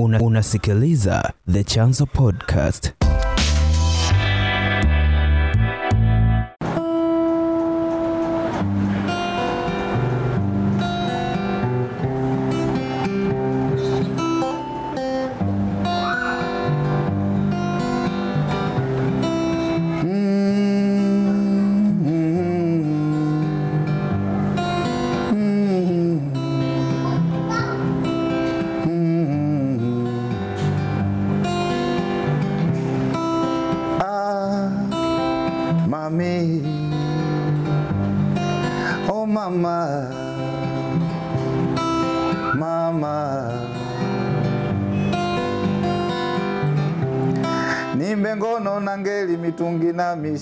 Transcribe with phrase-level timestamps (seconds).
[0.00, 3.03] Una, unasikiliza The Chanzo Podcast.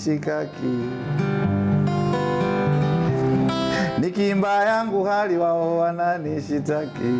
[0.05, 0.89] Na mishikaki,
[3.99, 7.13] nikimba yangu hali wao wananishitaki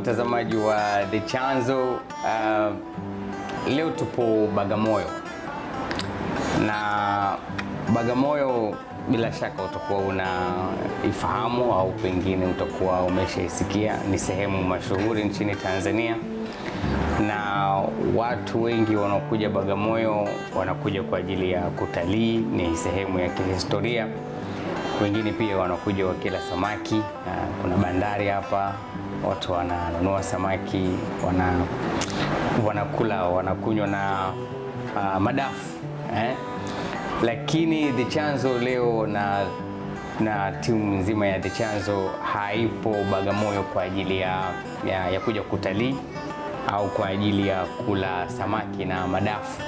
[0.00, 1.90] mtazamaji wa The Chanzo.
[1.92, 2.74] Uh,
[3.68, 5.06] leo tupo Bagamoyo
[6.66, 6.76] na
[7.94, 8.74] Bagamoyo
[9.08, 13.96] bila shaka utakuwa unaifahamu au pengine utakuwa umeshaisikia.
[14.10, 16.16] Ni sehemu mashuhuri nchini Tanzania,
[17.26, 17.70] na
[18.16, 22.38] watu wengi wanaokuja Bagamoyo wanakuja kwa ajili ya kutalii.
[22.38, 24.06] Ni sehemu ya kihistoria
[25.02, 26.96] wengine pia wanakuja wakila samaki.
[27.28, 28.74] Ah, Kuna bandari hapa,
[29.28, 30.88] watu wananunua samaki,
[31.26, 31.52] wana
[32.66, 34.32] wanakula, wanakunywa na
[34.96, 35.66] uh, madafu
[36.16, 36.34] eh?
[37.22, 39.46] Lakini The Chanzo leo na
[40.20, 44.42] na timu nzima ya The Chanzo haipo Bagamoyo kwa ajili ya,
[44.88, 45.96] ya, ya kuja kutalii
[46.72, 49.62] au kwa ajili ya kula samaki na madafu.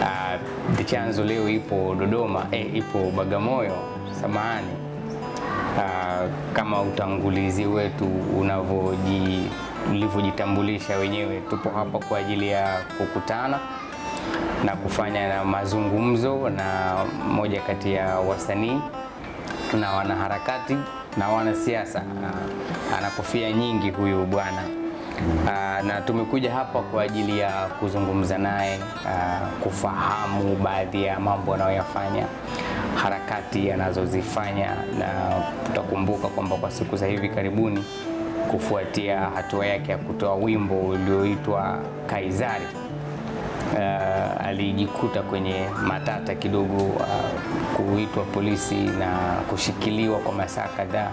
[0.00, 0.40] Uh,
[0.76, 3.76] The Chanzo leo ipo Dodoma, eh, ipo Bagamoyo,
[4.20, 4.83] samahani.
[5.76, 8.04] Uh, kama utangulizi wetu
[8.40, 9.50] unavyoji
[9.90, 13.58] ulivyojitambulisha wenyewe, tupo hapa kwa ajili ya kukutana
[14.64, 16.94] na kufanya na mazungumzo na
[17.28, 18.80] moja kati ya wasanii
[19.80, 20.76] na wanaharakati
[21.16, 21.98] na wanasiasa.
[22.02, 24.62] Ah, Ana kofia nyingi huyu bwana.
[25.48, 32.26] Ah, na tumekuja hapa kwa ajili ya kuzungumza naye, ah, kufahamu baadhi ya mambo anayoyafanya,
[33.02, 35.08] harakati anazozifanya, na
[35.66, 37.84] tutakumbuka kwamba kwa siku za hivi karibuni,
[38.50, 42.64] kufuatia hatua yake ya kutoa wimbo ulioitwa Kaizari
[43.74, 47.06] uh, alijikuta kwenye matata kidogo uh,
[47.76, 49.16] kuitwa polisi na
[49.50, 51.10] kushikiliwa kwa masaa kadhaa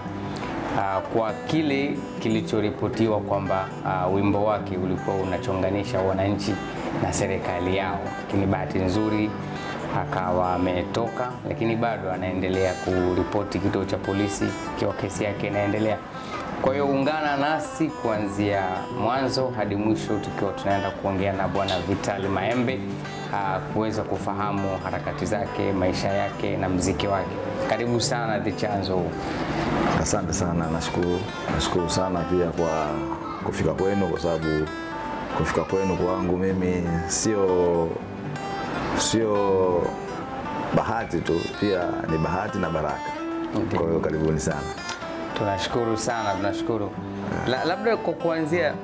[0.76, 6.54] uh, kwa kile kilichoripotiwa kwamba uh, wimbo wake ulikuwa unachonganisha wananchi
[7.02, 9.30] na serikali yao, lakini bahati nzuri
[10.00, 14.44] akawa ametoka, lakini bado anaendelea kuripoti kituo cha polisi
[14.76, 15.98] ikiwa kesi yake inaendelea.
[16.62, 18.62] Kwa hiyo ungana nasi kuanzia
[19.00, 22.80] mwanzo hadi mwisho, tukiwa tunaenda kuongea na bwana Vitali Maembe
[23.34, 27.36] ah, kuweza kufahamu harakati zake, maisha yake na mziki wake.
[27.68, 29.02] Karibu sana The Chanzo.
[30.02, 31.20] Asante sana, nashukuru
[31.54, 32.86] nashukuru sana pia kwa
[33.44, 34.66] kufika kwenu, kwa sababu
[35.38, 37.88] kufika kwenu kwangu mimi sio
[38.98, 39.82] sio
[40.76, 41.80] bahati tu, pia
[42.10, 43.10] ni bahati na baraka.
[43.76, 44.60] Kwa hiyo karibuni sana.
[45.38, 46.90] Tunashukuru sana, tunashukuru.
[47.46, 48.74] La, labda kwa kuanzia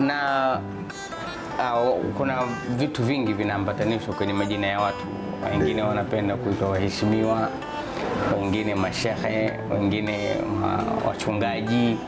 [0.00, 0.58] na
[1.58, 2.38] uh, kuna
[2.76, 5.04] vitu vingi vinaambatanishwa kwenye majina ya watu.
[5.50, 7.48] Wengine wanapenda kuitwa waheshimiwa,
[8.40, 10.18] wengine mashehe, wengine
[10.60, 11.98] ma, wachungaji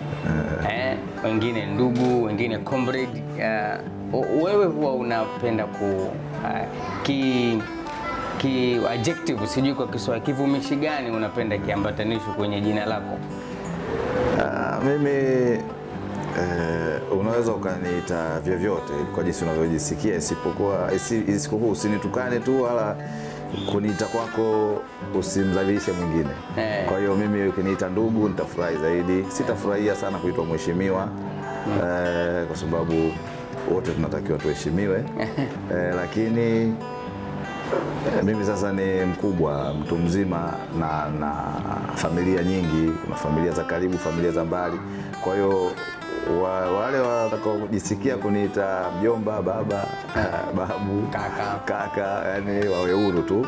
[0.70, 3.22] eh, wengine ndugu, wengine comrade.
[4.12, 5.84] Uh, wewe huwa unapenda ku
[6.44, 7.58] uh, ki
[8.38, 13.16] ki adjective sijui kwa Kiswahili, kivumishi gani unapenda kiambatanishwe kwenye jina lako?
[14.38, 15.58] Uh, mimi
[17.12, 22.96] uh, unaweza ukaniita vyovyote kwa jinsi unavyojisikia, isipokuwa isi- isipokuwa usinitukane tu wala
[23.72, 24.78] kuniita kwako
[25.18, 26.30] usimdhalilishe mwingine.
[26.54, 26.84] hey.
[26.88, 29.24] Kwa hiyo mimi ukiniita ndugu nitafurahi zaidi.
[29.28, 31.08] Sitafurahia sana kuitwa mheshimiwa
[31.68, 33.12] eh, kwa sababu
[33.74, 35.04] wote tunatakiwa tuheshimiwe
[35.74, 36.74] eh, lakini
[38.06, 41.32] Eh, Mimi sasa ni mkubwa, mtu mzima na, na
[41.94, 42.92] familia nyingi.
[43.04, 44.78] Kuna familia za karibu, familia za mbali.
[45.24, 45.72] Kwa hiyo
[46.42, 49.84] wa, wale watakaojisikia kuniita mjomba, baba,
[50.56, 51.58] babu Kaka.
[51.64, 53.46] kaka yani wawe huru tu.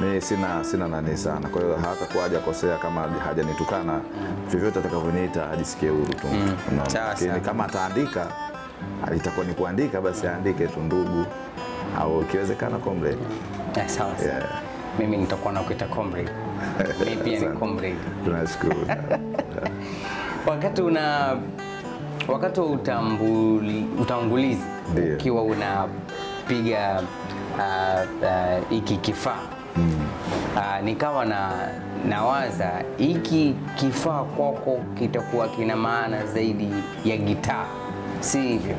[0.00, 1.48] Mi sina sina nani sana.
[1.48, 4.00] Kwa hiyo hata kuwa hajakosea kama hajanitukana.
[4.50, 6.26] Vyovyote atakavyoniita ajisikie huru tu.
[6.26, 6.56] Mm.
[6.94, 8.26] Lakini kama ataandika
[9.16, 11.26] itakuwa ni kuandika basi aandike tu ndugu.
[11.98, 13.16] Au ikiwezekana comrade.
[13.76, 14.30] Yeah, sawa sawa.
[14.32, 14.44] Yeah.
[14.98, 16.30] Mimi nitakuwa nakuita comrade.
[17.04, 17.96] Mimi pia ni comrade.
[18.24, 18.86] tunashukuru.
[20.50, 21.36] Wakati una
[22.28, 22.66] wakati wa
[24.00, 24.62] utangulizi
[25.14, 27.02] ukiwa unapiga
[27.58, 29.42] hiki uh, hiki kifaa
[30.56, 31.50] Ah, nikawa na
[32.08, 36.68] nawaza hiki kifaa kwako kitakuwa kina maana zaidi
[37.04, 37.64] ya gitaa,
[38.20, 38.76] si hivyo?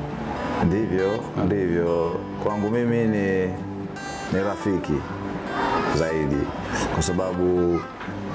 [0.66, 1.10] ndivyo
[1.46, 2.20] ndivyo.
[2.44, 3.48] Kwangu mimi ni,
[4.34, 4.94] ni rafiki
[5.96, 6.38] zaidi.
[6.94, 7.80] Kwa sababu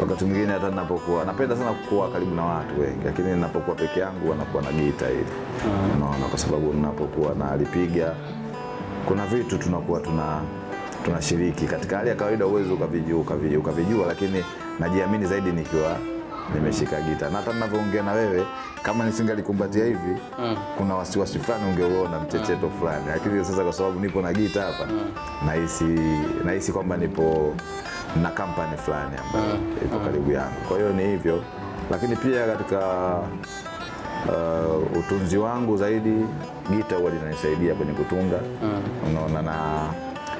[0.00, 4.30] wakati mwingine hata ninapokuwa napenda sana kuwa karibu na watu wengi lakini ninapokuwa peke yangu
[4.30, 5.24] wanakuwa na gita hili.
[5.96, 8.14] Unaona kwa sababu ninapokuwa nalipiga
[9.08, 10.40] kuna vitu tunakuwa tuna
[11.04, 11.66] tunashiriki.
[11.66, 14.44] Katika hali ya kawaida uwezi ukavijua ukavijua, ukavijua lakini
[14.80, 15.96] najiamini zaidi nikiwa
[16.54, 17.30] nimeshika gita.
[17.30, 18.46] Na hata ninavyoongea na wewe
[18.82, 20.16] kama nisingalikumbatia hivi
[20.78, 23.04] kuna wasiwasi fulani ungeuona mchecheto fulani.
[23.06, 24.86] Lakini sasa kwa sababu nipo na gita hapa
[25.46, 25.84] nahisi
[26.44, 27.54] nahisi kwamba nipo
[28.22, 29.54] na kampani fulani ambayo
[29.84, 30.60] ipo karibu yangu.
[30.68, 31.42] Kwa hiyo ni hivyo.
[31.90, 32.78] Lakini pia katika
[34.28, 36.26] uh, utunzi wangu zaidi
[36.76, 38.36] gita huwa linanisaidia kwenye kutunga.
[39.10, 39.54] Unaona na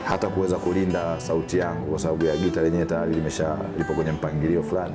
[0.08, 4.62] hata kuweza kulinda sauti yangu kwa sababu ya gita lenyewe tayari limesha lipo kwenye mpangilio
[4.62, 4.94] fulani.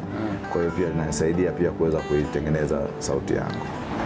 [0.51, 3.65] Kwa hiyo pia linanisaidia pia kuweza kuitengeneza sauti yangu.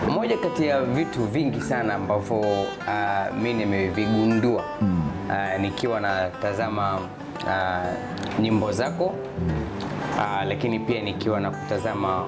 [0.09, 6.99] Moja kati ya vitu vingi sana ambavyo uh, mi nimevigundua uh, nikiwa natazama
[7.45, 12.23] uh, nyimbo zako uh, lakini pia nikiwa na kutazama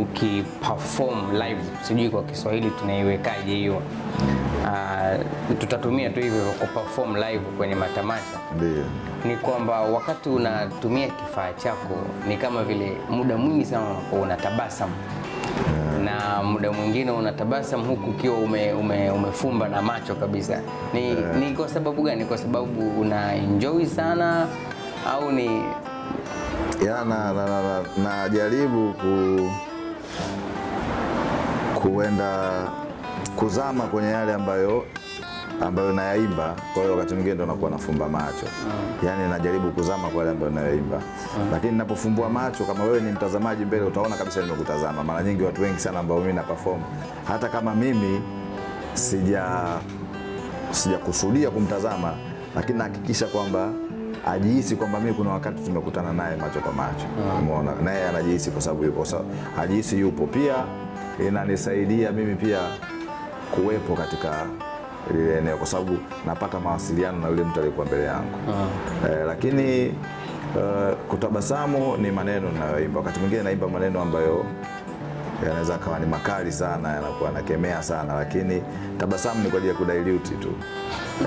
[0.00, 3.82] ukiperform live, sijui kwa Kiswahili tunaiwekaje hiyo.
[4.64, 5.24] Uh,
[5.58, 8.84] tutatumia tu hivyo kuperform live kwenye matamasha ndio
[9.24, 11.94] ni kwamba wakati unatumia kifaa chako
[12.28, 13.84] ni kama vile muda mwingi sana
[14.22, 14.92] unatabasamu
[16.04, 20.60] na muda mwingine unatabasamu huku ukiwa ume, ume, umefumba na macho kabisa.
[20.94, 22.24] Ni, ni kwa sababu gani?
[22.24, 24.46] Kwa sababu una enjoy sana
[25.12, 25.46] au ni
[26.86, 29.50] ya na, na, na, na, najaribu ku
[31.82, 32.50] kuenda
[33.36, 34.84] kuzama kwenye yale ambayo
[35.60, 36.56] ambayo nayaimba.
[36.74, 38.46] Kwa hiyo wakati mwingine ndo nakuwa nafumba macho,
[39.06, 41.02] yaani najaribu kuzama kwa yale ambayo nayaimba,
[41.52, 45.04] lakini ninapofumbua macho, kama wewe ni mtazamaji mbele, utaona kabisa nimekutazama.
[45.04, 46.80] Mara nyingi watu wengi sana ambao mimi na perform,
[47.28, 48.20] hata kama mimi
[48.94, 49.44] sija
[50.70, 52.14] sijakusudia kumtazama,
[52.54, 53.68] lakini nahakikisha kwamba
[54.26, 57.06] ajihisi kwamba mimi kuna wakati tumekutana naye macho kwa macho,
[57.38, 59.20] umeona, naye anajihisi kwa sababu yupo, sa-
[59.58, 60.26] ajihisi yupo.
[60.26, 60.54] Pia
[61.28, 62.58] inanisaidia mimi pia
[63.54, 64.46] kuwepo katika
[65.14, 68.38] lile eneo, kwa sababu napata mawasiliano na yule mtu aliyekuwa mbele yangu.
[69.10, 69.62] Eh, lakini
[70.56, 73.00] eh, kutabasamu ni maneno ninayoimba.
[73.00, 74.44] Wakati mwingine naimba maneno ambayo
[75.48, 78.62] yanaweza kawa ni makali sana, yanakuwa nakemea sana, lakini
[78.98, 80.48] tabasamu ni kwa ajili ya kudilute tu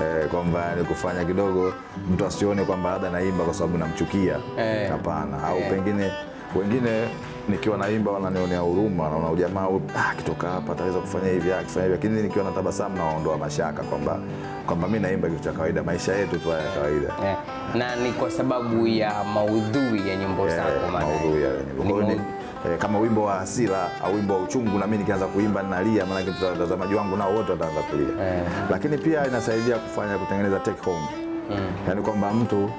[0.02, 1.72] eh, kwamba ni kufanya kidogo
[2.12, 4.36] mtu asione kwamba labda naimba kwa sababu namchukia.
[4.58, 4.90] Eh.
[4.90, 5.70] Hapana, au Eh.
[5.70, 6.10] pengine
[6.56, 7.08] wengine
[7.48, 12.22] nikiwa naimba wananionea huruma, naona ujamaa ah, akitoka hapa ataweza kufanya hivi akifanya hivi, lakini
[12.22, 14.18] nikiwa na tabasamu naondoa mashaka kwamba
[14.66, 17.14] kwamba mi naimba kitu cha kawaida, maisha yetu tu haya ya kawaida.
[17.24, 17.38] yeah.
[17.74, 21.50] na ni kwa sababu ya maudhui ya nyimbo zako maana maudhui ya
[21.84, 22.22] nyimbo.
[22.66, 26.44] Eh, kama wimbo wa hasira au wimbo wa uchungu, na mimi nikianza kuimba ninalia, maanake
[26.44, 28.26] watazamaji wangu nao wote wataanza kulia.
[28.36, 28.42] Eh.
[28.70, 31.06] Lakini pia inasaidia kufanya kutengeneza take home,
[31.88, 32.70] yaani kwamba mtu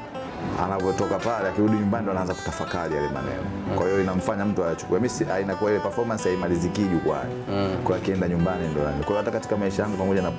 [0.64, 3.76] anavyotoka pale akirudi nyumbani ndo anaanza kutafakari yale maneno.
[3.78, 5.00] Kwa hiyo inamfanya mtu ayachukue.
[5.00, 7.34] Mimi inakuwa ile performance haimaliziki jukwani,
[7.84, 8.98] kwa akienda nyumbani ndo nani.
[8.98, 10.32] Kwa hiyo hata katika maisha yangu pamoja na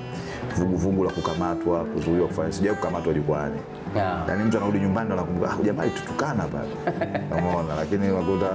[0.57, 3.59] vuguvugu la kukamatwa, kuzuiwa kufanya, sijawahi kukamatwa jukwani
[3.95, 4.23] Yeah.
[4.27, 6.69] yaani mtu anarudi nyumbani ndo anakumbuka ah, jamaa tutukana pale
[7.37, 8.49] umeona lakini unakuta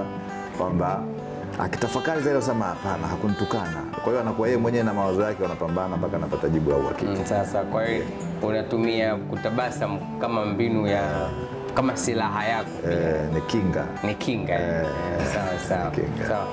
[0.58, 1.02] kwamba
[1.58, 6.16] akitafakari zaidi anasema hapana hakunitukana kwa hiyo anakuwa yeye mwenyewe na mawazo yake wanapambana mpaka
[6.16, 8.04] anapata jibu la uhakika Mm, Sasa kwa hiyo
[8.42, 11.28] unatumia kutabasamu kama mbinu ya
[11.74, 14.84] kama silaha yako eh, ni kinga ni kinga eh.
[15.20, 16.28] Eh, sawa sawa kinga.
[16.28, 16.46] sawa.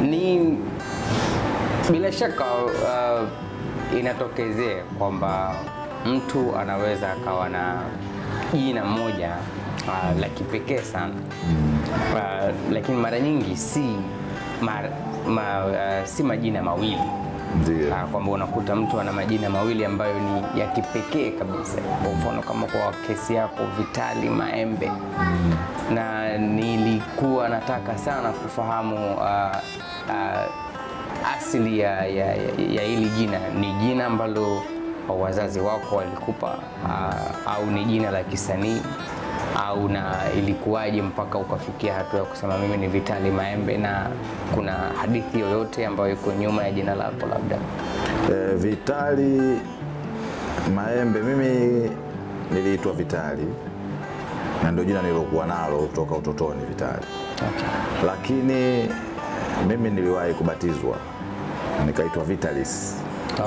[0.00, 0.58] Ni
[1.90, 3.28] bila shaka uh,
[3.98, 5.54] inatokezea kwamba
[6.06, 7.82] mtu anaweza akawa na
[8.54, 9.36] jina moja
[9.88, 11.14] uh, la kipekee sana
[12.14, 13.96] uh, lakini mara nyingi si
[14.60, 14.84] mar,
[15.28, 16.98] ma, uh, si majina mawili.
[17.94, 21.78] Ah, kwamba unakuta mtu ana majina mawili ambayo ni ya kipekee kabisa.
[22.02, 24.92] Kwa mfano kama kwa kesi yako Vitali Maembe,
[25.94, 29.56] na nilikuwa nataka sana kufahamu uh,
[30.08, 32.34] uh, asili ya, ya, ya,
[32.72, 33.38] ya hili jina.
[33.60, 34.62] Ni jina ambalo
[35.20, 38.82] wazazi wako walikupa uh, au ni jina la kisanii
[39.66, 44.06] au na ilikuwaje mpaka ukafikia hatua ya kusema mimi ni Vitali Maembe, na
[44.54, 47.56] kuna hadithi yoyote ambayo iko nyuma ya jina lako labda?
[48.32, 49.60] E, Vitali
[50.74, 51.90] Maembe, mimi
[52.50, 53.46] niliitwa Vitali
[54.62, 57.06] na ndio jina nilokuwa nalo kutoka utotoni Vitali,
[57.48, 58.06] Okay.
[58.06, 58.88] lakini
[59.68, 60.96] mimi niliwahi kubatizwa
[61.86, 62.96] nikaitwa Vitalis.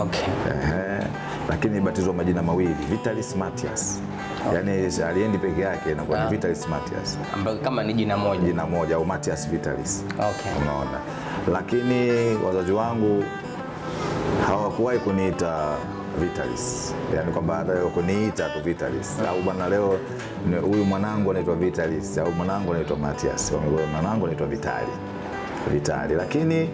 [0.02, 0.24] Okay.
[0.52, 1.08] Ehe,
[1.50, 4.02] lakini nilibatizwa majina mawili Vitalis Matias,
[4.54, 8.42] yaani aliendi peke yake inakuwa ni Vitalis Matias, Ambayo kama ni jina moja.
[8.42, 10.06] jina moja au Matias Vitalis.
[10.14, 10.52] Okay.
[10.62, 11.00] Unaona,
[11.54, 12.12] lakini
[12.46, 13.24] wazazi wangu
[14.48, 15.76] hawakuwahi kuniita
[16.20, 20.00] Vitalis, yani kwamba hata kuniita tu Vitalis au bwana, leo
[20.62, 23.52] huyu mwanangu anaitwa Vitalis au mwanangu anaitwa Matias,
[23.94, 24.92] mwanangu anaitwa Vitali,
[25.74, 26.14] Vitali.
[26.14, 26.70] Lakini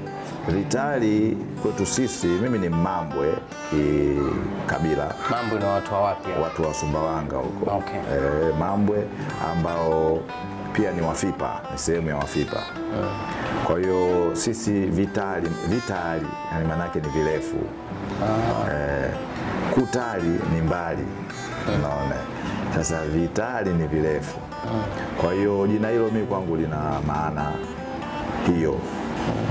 [0.47, 3.33] Vitali kwetu sisi, mimi ni Mambwe
[3.69, 6.29] kikabila Mambwe ni watu wa wapi?
[6.43, 7.95] watu wa Sumbawanga huko Okay.
[7.99, 9.03] e, Mambwe
[9.51, 10.19] ambao
[10.73, 12.63] pia ni Wafipa, ni sehemu ya Wafipa.
[13.67, 17.57] Kwa hiyo sisi Vitali, Vitali yani maanake ni virefu
[18.71, 19.09] e,
[19.73, 21.05] Kutali ni mbali,
[21.77, 22.15] unaona.
[22.75, 24.37] Sasa Vitali ni virefu,
[25.21, 27.51] kwa hiyo jina hilo mimi kwangu lina maana
[28.47, 28.79] hiyo.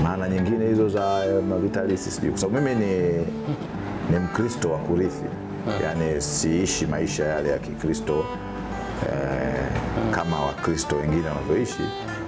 [0.03, 3.11] Maana nyingine hizo za eh, Mavitalisi sijui, kwa sababu mimi ni,
[4.11, 5.25] ni Mkristo wa kurithi,
[5.83, 8.25] yaani siishi maisha yale ya Kikristo
[9.11, 9.65] eh,
[10.11, 11.83] kama Wakristo wengine wanavyoishi,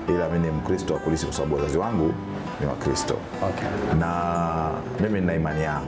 [0.09, 2.13] ila mimi ni Mkristo wa kurithi kwa sababu wazazi wangu
[2.61, 3.17] ni Wakristo.
[3.43, 3.97] Okay.
[3.99, 4.69] na
[4.99, 5.87] mimi nina imani yangu.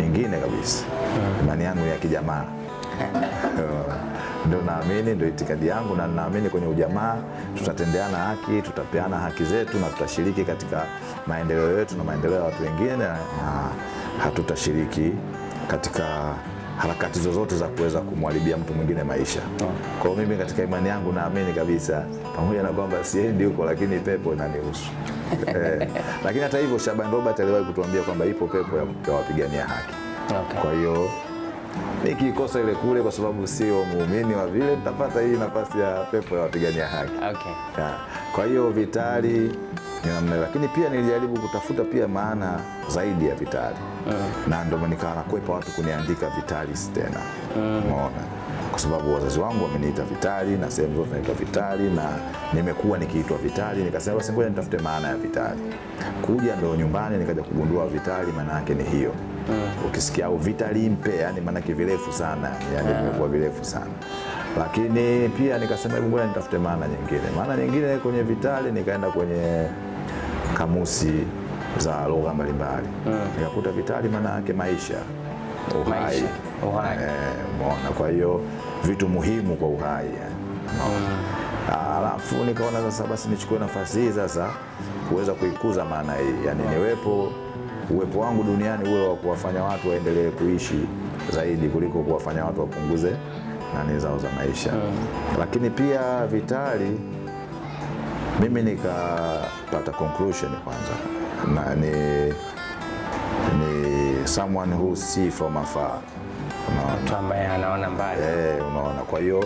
[0.00, 0.84] Nyingine kabisa.
[1.42, 2.44] Imani yangu ni ya kijamaa
[4.46, 7.16] ndio naamini, ndio itikadi yangu, na ninaamini kwenye ujamaa
[7.58, 10.86] tutatendeana haki, tutapeana haki zetu na tutashiriki katika
[11.26, 13.18] maendeleo yetu na maendeleo ya watu wengine, na
[14.18, 15.12] hatutashiriki
[15.68, 16.34] katika
[16.78, 19.40] harakati zozote za kuweza kumharibia mtu mwingine maisha.
[19.98, 22.04] Kwa hiyo mimi katika imani yangu naamini kabisa,
[22.36, 24.90] pamoja na kwamba siendi huko, lakini pepo inanihusu.
[25.46, 25.88] Eh,
[26.24, 29.94] lakini hata hivyo Shaban Robert aliwahi kutuambia kwamba ipo pepo ya ya wapigania haki.
[30.30, 30.60] Okay.
[30.60, 31.10] Kwa hiyo
[32.04, 36.42] nikikosa ile kule, kwa sababu sio muumini wa vile, nitapata hii nafasi ya pepo ya
[36.42, 37.12] wapigania haki.
[37.16, 37.52] Okay.
[37.84, 37.90] Ya,
[38.34, 39.58] Kwa hiyo Vitali
[40.06, 43.76] namna, lakini pia nilijaribu kutafuta pia maana zaidi ya Vitali
[44.48, 47.20] na ndio nikawa nakwepa watu kuniandika Vitalis tena,
[47.56, 48.22] umeona,
[48.70, 52.08] kwa sababu wazazi wangu wameniita Vitali na sehemu zote naitwa Vitali na
[52.52, 55.60] nimekuwa nikiitwa Vitali, nikasema basi ngoja nitafute maana ya Vitali.
[56.22, 59.12] Kuja ndo nyumbani nikaja kugundua Vitali maana yake ni hiyo.
[59.86, 63.90] Ukisikia au Vitali mpe, yani maana yake virefu sana, yani vimekuwa virefu sana.
[64.58, 67.30] Lakini pia nikasema hebu ngoja nitafute maana nyingine.
[67.36, 69.66] Maana nyingine kwenye Vitali nikaenda kwenye
[70.58, 71.12] kamusi
[71.78, 72.86] za lugha mbalimbali.
[73.38, 74.98] Nikakuta Vitali maana yake maisha,
[75.86, 76.24] uhai,
[76.68, 76.98] uhai.
[76.98, 77.10] Eh,
[77.54, 77.90] umeona.
[77.98, 78.40] Kwa hiyo
[78.84, 80.34] vitu muhimu kwa uhai yani.
[81.98, 84.48] Alafu nikaona sasa basi nichukue nafasi hii sasa
[85.08, 87.32] kuweza kuikuza maana hii, yani niwepo
[87.90, 90.86] uwepo wangu duniani uwe wa kuwafanya watu waendelee kuishi
[91.32, 93.16] zaidi kuliko kuwafanya watu wapunguze
[93.74, 94.72] nani zao za maisha.
[95.38, 97.00] Lakini pia Vitali
[98.40, 100.92] mimi nikapata conclusion kwanza.
[101.54, 101.90] Na ni,
[103.58, 105.98] ni someone who see from afar,
[106.68, 108.22] unaona Mtu ambaye anaona mbali.
[108.22, 109.00] Eh, unaona.
[109.00, 109.44] Kwa hiyo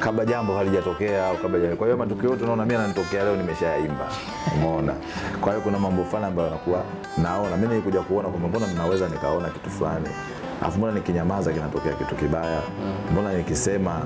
[0.00, 4.08] kabla jambo halijatokea au kabla jambo, kwa hiyo matukio yote unaona mimi ananitokea leo nimeshayaimba.
[4.56, 4.92] Umeona?
[5.40, 6.82] Kwa hiyo kuna mambo fulani ambayo nakuwa
[7.22, 10.08] naona mimi nilikuja kuona kwamba mbona ninaweza nikaona kitu fulani.
[10.62, 12.60] Alafu mbona nikinyamaza kinatokea kitu kibaya?
[13.12, 14.00] Mbona nikisema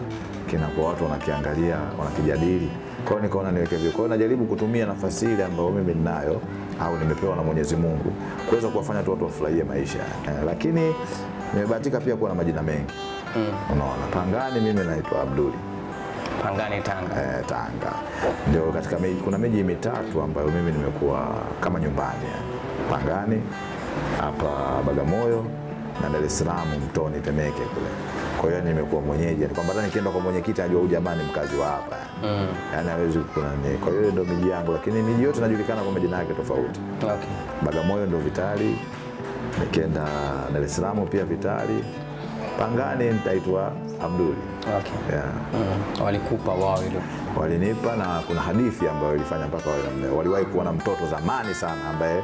[0.50, 2.70] kinakuwa watu wanakiangalia, wanakijadili.
[3.04, 3.90] Kwa hiyo nikaona niweke vile.
[3.90, 6.40] Kwa hiyo najaribu kutumia nafasi ile ambayo mimi ninayo
[6.84, 8.12] au nimepewa na Mwenyezi Mungu
[8.48, 9.98] kuweza kuwafanya tu watu wafurahie maisha.
[9.98, 10.94] Eh, lakini
[11.54, 12.94] nimebahatika pia kuwa na majina mengi.
[13.72, 15.54] Unaona, Pangani mimi naitwa Abduli
[16.42, 17.22] Pangani Tanga.
[17.22, 17.92] eh, Tanga.
[18.48, 21.28] Ndio katika miji, kuna miji mitatu ambayo mimi nimekuwa
[21.60, 22.28] kama nyumbani.
[22.90, 23.42] Pangani
[24.20, 25.44] hapa Bagamoyo
[26.02, 27.86] na Dar es Salaam Mtoni Temeke kule.
[28.42, 31.66] Kwa hiyo nimekuwa mwenyeji, kwamba hata nikienda kwa mwenyekiti anajua huyu jamaa ni mkazi wa
[31.66, 31.96] hapa.
[32.22, 32.46] Mm.
[32.74, 33.78] yani hawezi kunani.
[33.78, 36.80] Kwa hiyo ndio miji yangu, lakini miji yote inajulikana kwa majina yake tofauti.
[37.02, 37.30] Okay.
[37.62, 38.78] Bagamoyo ndo Vitali,
[39.60, 40.04] nikienda
[40.52, 41.84] Dar es Salaam pia Vitali,
[42.58, 43.72] Pangani nitaitwa
[44.04, 44.36] Abduli.
[44.78, 45.16] Okay.
[45.16, 45.32] Yeah.
[45.54, 46.04] Mm.
[46.04, 47.02] Walikupa wao hilo?
[47.40, 49.70] walinipa na kuna hadithi ambayo ilifanya mpaka
[50.16, 52.22] waliwahi kuona mtoto zamani sana ambaye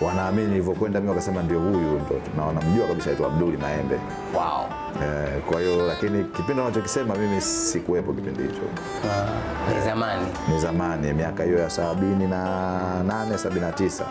[0.00, 3.94] wanaamini nilivyokwenda mimi wakasema ndio huyu ndo, na wanamjua kabisa aitwa Abduli Maembe.
[4.34, 4.64] Wow.
[5.02, 8.62] Eh, kwa hiyo lakini kipindi wanachokisema mimi sikuwepo kipindi hicho,
[9.10, 10.26] Ah, Ni zamani.
[10.52, 14.04] ni zamani miaka hiyo ya sabini na nane sabini na tisa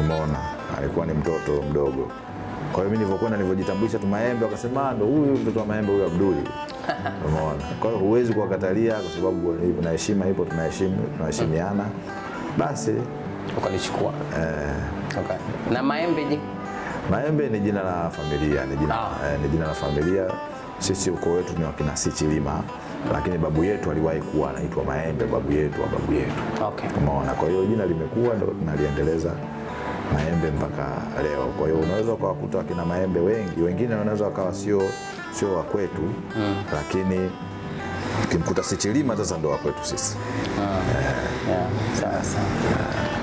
[0.00, 0.38] umeona,
[0.78, 2.08] alikuwa ni mtoto mdogo
[2.72, 6.04] Kwa hiyo mimi nilivyokwenda nilivyojitambulisha tu Maembe, wakasema "Ah, ndo huyu mtoto wa Maembe huyu
[6.06, 6.42] Abduli.
[7.28, 7.62] Umeona?
[7.80, 11.84] Kwa hiyo huwezi kuwakatalia kwa sababu kuna heshima ipo, tunaheshimiana.
[12.58, 12.94] Basi
[13.58, 14.12] Ukalichukua.
[15.20, 15.36] Okay.
[15.72, 16.38] Na maembe je?
[17.10, 19.32] Maembe ni jina la familia, ni jina, Ah.
[19.32, 20.24] eh, ni jina la familia.
[20.78, 22.62] Sisi ukoo wetu ni wakina Sichilima,
[23.12, 26.32] lakini babu yetu aliwahi kuwa anaitwa Maembe, babu yetu wa babu yetu.
[26.66, 26.88] Okay.
[26.98, 27.32] Umeona?
[27.32, 29.30] Kwa hiyo jina limekuwa ndo tunaliendeleza
[30.14, 30.86] Maembe mpaka
[31.22, 31.44] leo.
[31.58, 34.82] Kwa hiyo unaweza ukawakuta wakina Maembe wengi, wengine wanaweza wakawa sio
[35.32, 36.02] sio wa kwetu
[36.74, 37.30] lakini
[38.24, 40.16] ukimkuta Sichilima sasa ndo wa kwetu sisi.
[41.48, 42.22] Yeah, Sasa.
[42.22, 43.17] sawa.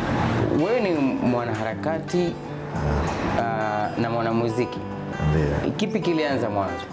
[0.58, 0.94] Wewe ni
[1.30, 2.36] mwanaharakati
[3.38, 4.80] uh, na mwanamuziki.
[5.78, 6.84] Kipi kilianza mwanzo?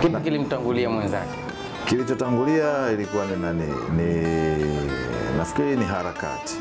[0.00, 1.38] Kipi kilimtangulia mwenzake?
[1.86, 3.66] Kilichotangulia ilikuwa ni nani?
[3.96, 4.26] Ni
[5.38, 6.56] nafikiri ni harakati,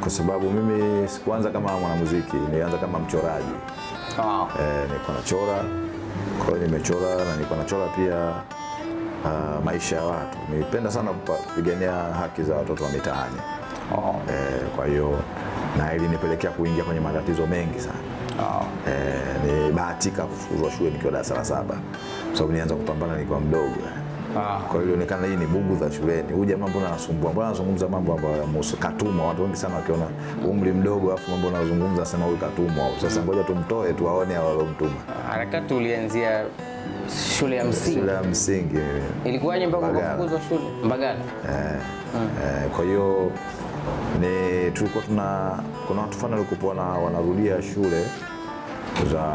[0.00, 3.54] kwa sababu mimi sikuanza kama mwanamuziki, nilianza kama mchoraji.
[4.18, 4.48] Wow.
[4.60, 5.64] E, nilikuwa nachora,
[6.38, 8.28] kwa hiyo nimechora na nilikuwa nachora pia
[9.24, 10.38] uh, maisha ya watu.
[10.50, 13.36] Nilipenda sana kupigania haki za watoto wa mitaani
[13.92, 14.14] Oh.
[14.30, 15.18] e, kwa hiyo
[15.78, 17.98] na ilinipelekea kuingia kwenye matatizo mengi sana.
[18.40, 18.64] Oh.
[18.90, 21.74] E, nibahatika kufukuzwa shule nikiwa darasa la saba
[22.28, 23.76] kwa sababu nianza kupambana nikiwa mdogo.
[24.38, 24.58] Ah.
[24.58, 26.32] Kwa hiyo ilionekana hii ni bugu za shuleni.
[26.32, 27.32] Huyu jamaa mbona anasumbua?
[27.32, 28.76] Mbona anazungumza mambo ambayo yamhusu?
[28.76, 29.26] Katumwa.
[29.28, 30.06] Watu wengi sana wakiona
[30.48, 32.86] umri mdogo afu mambo anazungumza sema huyu katumwa.
[33.00, 34.90] Sasa ngoja tumtoe tuwaone hao waliomtuma.
[35.30, 36.44] Harakati ulianzia
[37.38, 37.98] shule ya msingi.
[38.00, 38.78] Shule ya msingi.
[39.24, 40.60] Ilikuwaje mpaka kufukuzwa shule?
[40.84, 41.18] Mbagala.
[41.48, 41.80] Eh,
[42.16, 43.30] eh, kwa hiyo
[44.20, 48.06] ni tulikuwa tuna kuna watu fulani walikuwa wana- wanarudia shule
[49.12, 49.34] za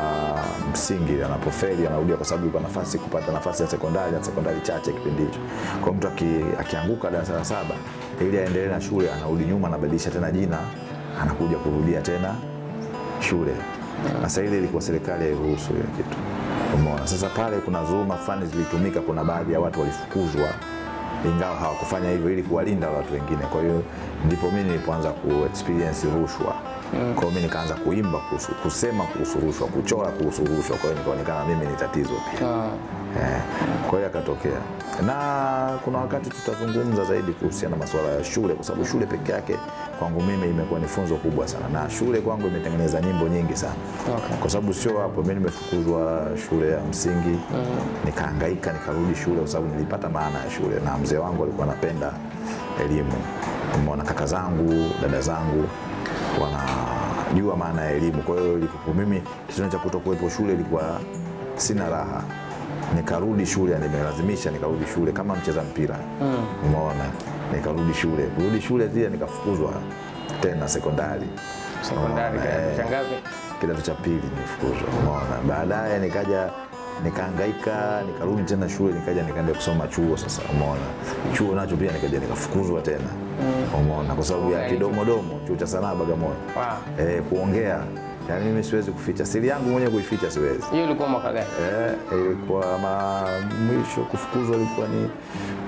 [0.72, 5.22] msingi, anapofeli anarudia kwa sababu yuko nafasi kupata nafasi ya sekondari na sekondari chache kipindi
[5.24, 5.40] hicho.
[5.84, 6.26] Kwa mtu aki,
[6.60, 7.76] akianguka darasa la saba
[8.22, 10.58] ili aendelee na shule anarudi nyuma, anabadilisha tena jina,
[11.22, 12.36] anakuja kurudia tena
[13.20, 13.52] shule.
[14.22, 16.18] Sasa ile ilikuwa serikali hairuhusu ile kitu,
[16.76, 17.08] umeona.
[17.08, 20.48] Sasa pale kuna dhuluma fulani zilitumika, kuna baadhi ya watu walifukuzwa
[21.26, 23.44] ingawa hawakufanya hivyo ili kuwalinda watu wengine.
[23.52, 23.84] Kwa hiyo
[24.26, 26.56] ndipo mimi nilipoanza ku experience rushwa.
[26.92, 30.78] Kwa hiyo mimi nikaanza kuimba kuhusu, kusema kuhusu rushwa, kuchora kuhusu rushwa.
[30.78, 32.48] Kwa hiyo nikaonekana mimi ni tatizo pia.
[33.22, 33.42] Eh,
[33.90, 34.60] kwa hiyo akatokea,
[35.06, 35.16] na
[35.86, 39.56] kuna wakati tutazungumza zaidi kuhusiana na masuala ya shule, kwa sababu shule peke yake
[40.00, 43.74] kwangu mimi imekuwa ni funzo kubwa sana, na shule kwangu imetengeneza nyimbo nyingi sana
[44.16, 44.38] Okay.
[44.38, 47.40] kwa sababu sio hapo, mimi nimefukuzwa shule ya msingi
[48.06, 52.14] nikahangaika, nikarudi shule kwa sababu nilipata maana ya shule, na mzee wangu alikuwa anapenda
[52.82, 53.14] elimu.
[53.76, 55.64] Umeona, kaka zangu, dada zangu
[56.42, 58.24] wanajua maana ya elimu.
[58.24, 61.00] Kwa hiyo ilikuwa mimi kitendo cha kutokuwepo shule ilikuwa
[61.56, 62.24] sina raha.
[62.96, 65.96] Nikarudi shule, nimelazimisha nikarudi shule kama mcheza mpira.
[66.66, 67.06] Umeona,
[67.56, 69.74] nikarudi shule, kurudi shule pia nikafukuzwa
[70.42, 71.28] tena sekondari.
[71.82, 72.86] Sekondari eh,
[73.62, 74.88] kidato cha pili nifukuzwa.
[75.00, 76.50] Umeona, baadaye nikaja
[77.04, 80.18] nikahangaika, nikarudi tena shule, nikaja nikaenda kusoma chuo.
[80.18, 80.82] Sasa umeona,
[81.38, 83.10] chuo nacho pia nikaja nikafukuzwa tena,
[83.80, 86.36] umeona, kwa sababu ya kidomodomo, chuo cha sanaa Bagamoyo.
[86.56, 87.08] Wow.
[87.08, 87.84] Eh, kuongea,
[88.30, 90.64] Yaani mimi siwezi kuficha siri yangu mwenyewe, kuificha siwezi.
[90.72, 91.46] Hiyo ilikuwa mwaka gani?
[91.62, 92.66] Eh, ilikuwa
[93.68, 95.10] mwisho kufukuzwa ilikuwa ni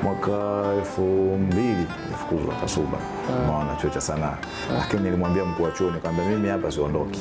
[0.04, 1.02] mwaka elfu
[1.38, 2.98] mbili nifukuzwa Kasuba,
[3.44, 4.38] umeona, chuo cha sanaa.
[4.78, 7.20] Lakini nilimwambia mkuu wa chuo, nikamwambia mimi hapa siondoki.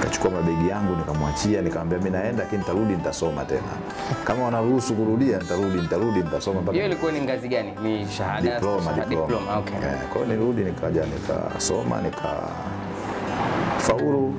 [0.00, 3.60] Nikachukua mabegi yangu nikamwachia, nikamwambia mimi naenda, lakini nitarudi, nitasoma tena.
[4.24, 7.72] Kama wanaruhusu kurudia, nitarudi, nitarudi, nitasoma mpaka Hiyo ilikuwa ni ngazi gani?
[7.82, 8.50] Ni shahada?
[8.54, 9.26] diploma, diploma.
[9.26, 9.56] diploma.
[9.58, 9.76] Okay.
[9.76, 9.82] Eh,
[10.12, 12.00] kwa hiyo nirudi nikaja nikasoma
[13.78, 14.34] nikafaulu,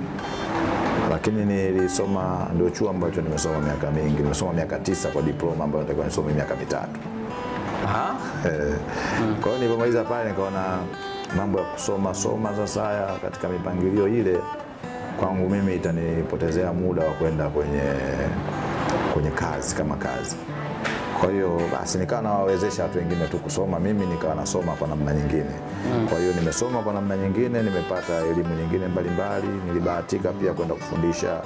[1.12, 4.22] lakini nilisoma ndio chuo ambacho nimesoma miaka mingi.
[4.24, 7.00] Nimesoma miaka tisa kwa diploma ambayo natakiwa nisome miaka mitatu.
[7.86, 8.16] Aha.
[8.46, 8.76] Eh,
[9.42, 10.64] Kwa hiyo nilipomaliza pale nikaona
[11.38, 14.38] mambo ya kusoma soma sasa haya katika mipangilio ile
[15.20, 17.82] kwangu mimi itanipotezea muda wa kwenda kwenye,
[19.14, 20.36] kwenye kazi kama kazi.
[21.22, 25.52] Kwa hiyo basi nikawa nawawezesha watu wengine tu kusoma, mimi nikawa nasoma kwa namna nyingine.
[26.10, 29.48] Kwa hiyo nimesoma kwa namna nyingine, nimepata elimu nyingine mbalimbali.
[29.68, 31.42] Nilibahatika pia kwenda kufundisha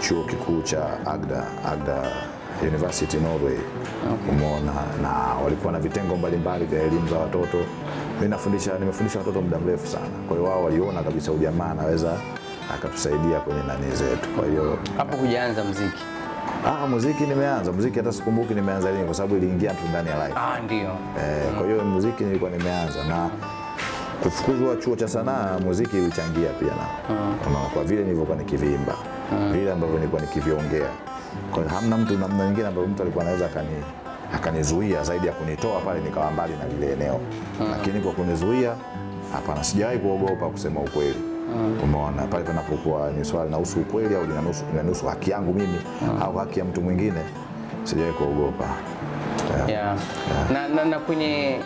[0.00, 2.02] chuo kikuu cha Agda, Agda
[2.62, 3.58] University Norway.
[4.30, 4.72] Umeona,
[5.02, 5.08] na
[5.44, 7.58] walikuwa na vitengo mbalimbali vya elimu za watoto.
[8.16, 12.16] Mimi nafundisha, nimefundisha watoto muda mrefu sana, kwa hiyo wao waliona kabisa ujamaa anaweza
[12.74, 14.28] akatusaidia kwenye nani zetu.
[14.28, 16.02] Kwa hiyo Hapo kujaanza mziki.
[16.66, 20.38] ah, muziki nimeanza muziki, hata sikumbuki nimeanza lini, kwa sababu iliingia tu ndani ya life.
[20.40, 20.78] Ah, ndio.
[21.18, 23.30] Eh, kwa hiyo muziki nilikuwa nimeanza na
[24.22, 26.86] kufukuzwa chuo cha sanaa, muziki ilichangia pia na
[27.48, 28.94] Unaona, kwa vile nilivyokuwa nikivimba
[29.52, 30.88] vile ambavyo nilikuwa nikiviongea.
[31.50, 33.68] Kwa hiyo hamna mtu namna nyingine ambayo mtu alikuwa anaweza akani
[34.34, 37.20] akanizuia zaidi ya kunitoa pale nikawa mbali na lile eneo,
[37.70, 38.74] lakini kwa kunizuia,
[39.32, 41.20] hapana, sijawahi kuogopa kusema ukweli.
[41.84, 44.22] Umeona, pale panapokuwa ni swala linahusu ukweli au
[44.72, 45.78] linahusu haki yangu mimi
[46.22, 47.20] au haki ya mtu mwingine,
[47.84, 48.64] sijawahi kuogopa.
[49.56, 49.68] Yeah.
[49.70, 49.96] yeah.
[50.52, 51.56] Na, na, na kwenye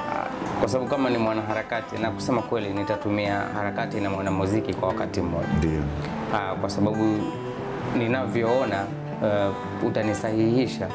[0.00, 0.26] ah,
[0.60, 5.46] kwa sababu kama ni mwanaharakati na kusema kweli nitatumia harakati na mwanamuziki kwa wakati mmoja
[5.58, 5.82] Ndio.
[6.34, 7.18] Ah, kwa sababu
[7.98, 8.84] ninavyoona
[9.22, 10.88] uh, utanisahihisha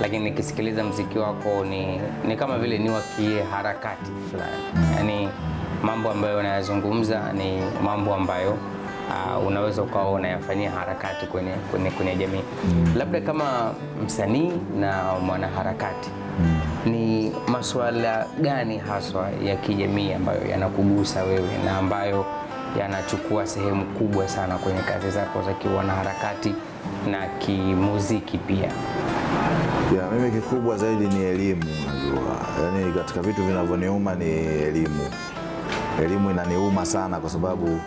[0.00, 5.28] lakini nikisikiliza mziki wako ni, ni kama vile niwakie harakati fulani yaani
[5.82, 12.42] mambo ambayo unayazungumza ni mambo ambayo uh, unaweza ukawa unayafanyia harakati kwenye, kwenye, kwenye jamii
[12.96, 13.72] labda kama
[14.04, 16.10] msanii na mwanaharakati
[16.86, 22.24] ni masuala gani haswa ya kijamii ambayo yanakugusa wewe na ambayo
[22.78, 26.54] yanachukua sehemu kubwa sana kwenye kazi zako za kiwanaharakati
[27.10, 28.72] na kimuziki pia?
[29.98, 35.06] Ya, mimi kikubwa zaidi ni elimu, najua yaani katika vitu vinavyoniuma ni elimu.
[36.00, 37.80] Elimu inaniuma sana kwa sababu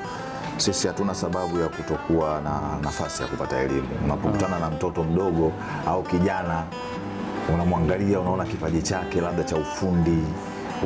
[0.57, 3.87] sisi hatuna sababu ya kutokuwa na nafasi ya kupata elimu.
[4.05, 5.51] Unapokutana na mtoto mdogo
[5.87, 6.63] au kijana,
[7.53, 10.23] unamwangalia, unaona kipaji chake labda cha ufundi,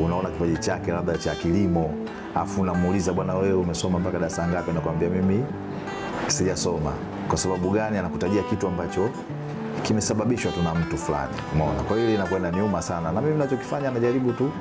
[0.03, 1.93] unaona kipaji chake labda cha kilimo,
[2.35, 4.71] afu unamuuliza bwana, wewe umesoma mpaka darasa ngapi?
[4.71, 5.43] Anakuambia mimi
[6.27, 6.91] sijasoma.
[7.27, 7.97] Kwa sababu gani?
[7.97, 9.09] Anakutajia kitu ambacho
[9.83, 11.81] kimesababishwa tu na mtu fulani, umeona.
[11.83, 14.51] Kwa hiyo inakwenda niuma sana, na mimi ninachokifanya najaribu tu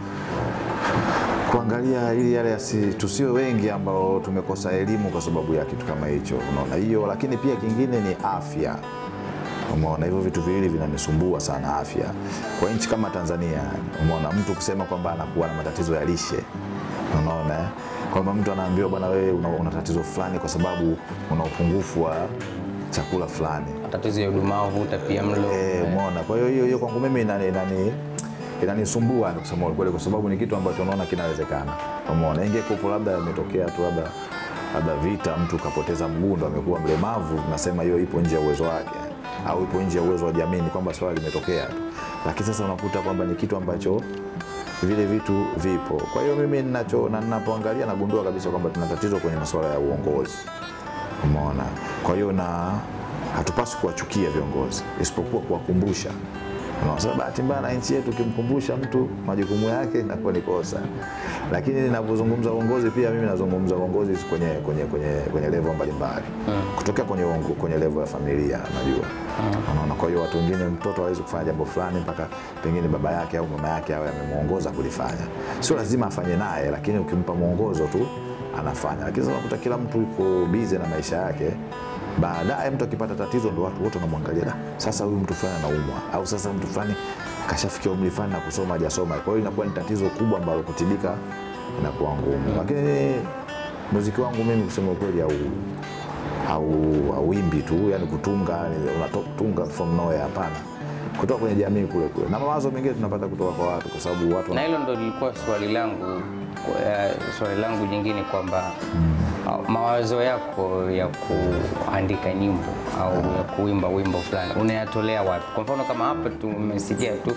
[1.53, 6.35] kuangalia ili yale yasi, tusiwe wengi ambao tumekosa elimu kwa sababu ya kitu kama hicho,
[6.53, 7.07] unaona hiyo.
[7.07, 8.77] Lakini pia kingine ni afya,
[9.75, 10.05] umeona.
[10.07, 12.05] Hivyo vitu viwili vinanisumbua sana, afya
[12.61, 13.61] kwa nchi kama Tanzania,
[14.03, 14.33] umeona.
[14.33, 16.39] Mtu kusema kwamba anakuwa na matatizo ya lishe,
[17.23, 17.69] unaona
[18.13, 20.97] kwamba mtu anaambiwa bwana, wewe una, una tatizo fulani kwa sababu
[21.31, 22.17] una upungufu wa
[22.91, 26.21] chakula fulani Matatizo ya udumavu, utapia mlo Eh, umeona.
[26.21, 27.93] Kwa hiyo hiyo hiyo kwangu mimi inani inani
[28.63, 31.73] inanisumbua ni kusema ukweli, kwa sababu ni kitu ambacho naona kinawezekana.
[32.13, 34.11] Umeona, ingekuwa labda imetokea tu labda
[34.75, 38.91] labda vita, mtu kapoteza mguu ndo amekuwa mlemavu, nasema hiyo ipo nje ya uwezo wake
[39.47, 41.75] au ipo nje ya uwezo wa jamii, ni kwamba swala limetokea tu,
[42.27, 44.03] lakini sasa unakuta kwamba ni kitu ambacho
[44.83, 45.95] vile vitu vipo.
[46.13, 50.39] Kwa hiyo mimi ninacho na ninapoangalia nagundua kabisa kwamba tuna tatizo kwenye masuala ya uongozi.
[51.25, 51.65] Umeona?
[52.03, 52.73] Kwa hiyo na
[53.37, 56.11] hatupaswi kuwachukia viongozi isipokuwa kuwakumbusha.
[56.97, 60.77] Sasa bahati mbaya na nchi yetu, ukimkumbusha mtu majukumu yake inakuwa ni kosa.
[61.53, 66.25] Lakini ninapozungumza uongozi, pia mimi nazungumza uongozi kwenye kwenye kwenye kwenye level mbalimbali
[66.77, 69.05] kutokea kwenye uongo, kwenye level ya familia, najua
[69.73, 69.95] unaona.
[69.95, 72.27] Kwa hiyo watu wengine, mtoto hawezi kufanya jambo fulani mpaka
[72.63, 75.27] pengine baba yake au mama yake awe amemuongoza kulifanya.
[75.61, 78.07] Sio lazima afanye naye, lakini ukimpa mwongozo tu
[78.59, 79.05] anafanya.
[79.05, 81.51] Lakini sasa unakuta kila mtu yuko busy na maisha yake
[82.21, 86.27] baadaye mtu akipata tatizo ndo watu wote wanamwangalia, "Da, sasa huyu mtu fulani anaumwa, au
[86.27, 86.95] sasa mtu fulani
[87.47, 89.15] kashafikia umri fulani na kusoma hajasoma.
[89.15, 91.15] Kwa hiyo inakuwa ni tatizo kubwa ambalo kutibika
[91.81, 92.55] inakuwa ngumu.
[92.57, 93.15] Lakini
[93.93, 95.33] muziki wangu mimi kusema ukweli au
[96.51, 96.73] au
[97.17, 100.57] auimbi tu, yani kutunga, unatunga from nowhere, hapana,
[101.21, 104.55] kutoka kwenye jamii kule kule, na mawazo mengine tunapata kutoka kwa watu, kwa sababu watu
[104.55, 106.05] na hilo ndo lilikuwa swali langu
[106.87, 108.73] eh, swali langu jingine kwamba ah,
[109.69, 112.65] mawazo yako ya kuandika nyimbo
[113.01, 115.45] au ya kuimba wimbo fulani unayatolea wapi?
[115.55, 117.35] Kwa mfano kama hapa tumesikia tu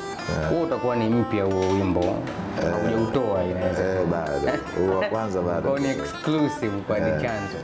[0.50, 2.02] huo utakuwa ni mpya huo wimbo
[2.72, 4.58] haujautoa, inaweza eh, bado.
[4.78, 5.78] Huo kwanza bado.
[5.78, 7.58] Ni exclusive kwa chanzo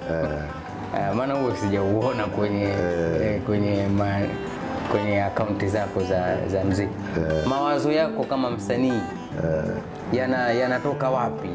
[0.98, 2.64] Eh, maana huo sijauona kwenye
[3.22, 4.20] eh, kwenye ma,
[4.92, 6.94] kwenye akaunti zako za, za mziki.
[7.50, 9.02] Mawazo yako kama msanii
[10.14, 11.50] yana yanatoka wapi?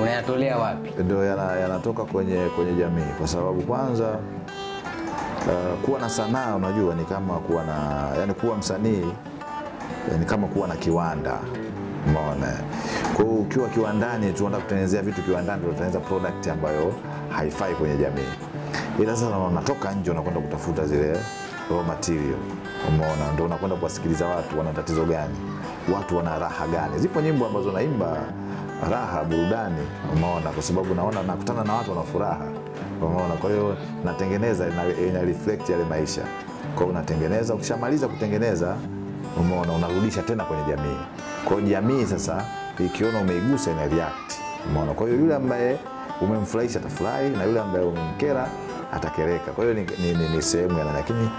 [0.00, 1.02] Unayatolea wapi?
[1.02, 3.12] ndio yana- yanatoka kwenye, kwenye jamii.
[3.18, 9.06] Kwa sababu kwanza uh, kuwa na sanaa unajua ni kama kuwa na yani kuwa msanii
[10.18, 11.38] ni kama kuwa na kiwanda.
[12.06, 12.52] Umeona?
[13.16, 16.92] Kwa hiyo ukiwa kiwandani tu unataka kutengenezea vitu kiwandani ndio unatengeneza product ambayo
[17.30, 18.32] haifai kwenye jamii.
[19.02, 21.12] Ila sasa unatoka nje unakwenda kutafuta zile
[21.70, 22.34] raw material.
[22.88, 23.32] Umeona?
[23.32, 25.34] Ndio unakwenda kuwasikiliza watu wana tatizo gani?
[25.94, 26.98] Watu wana raha gani?
[26.98, 28.16] Zipo nyimbo ambazo naimba
[28.90, 30.50] raha burudani umeona?
[30.50, 32.46] Kwa sababu naona nakutana na watu wana furaha
[33.02, 33.34] umeona?
[33.34, 34.66] Kwa hiyo natengeneza
[35.08, 36.22] ina, reflect yale maisha.
[36.74, 38.76] Kwa hiyo unatengeneza ukishamaliza kutengeneza
[39.40, 39.72] umeona?
[39.72, 40.96] Unarudisha tena kwenye jamii.
[41.44, 42.44] Kwa hiyo jamii sasa
[42.78, 44.32] ikiona umeigusa ina react
[44.70, 44.92] umeona?
[44.94, 45.78] Kwa hiyo yule ambaye
[46.20, 48.48] umemfurahisha atafurahi na yule ambaye umemkera
[48.92, 49.52] atakereka.
[49.52, 51.30] Kwa hiyo ni, ni, ni, sehemu ya lakini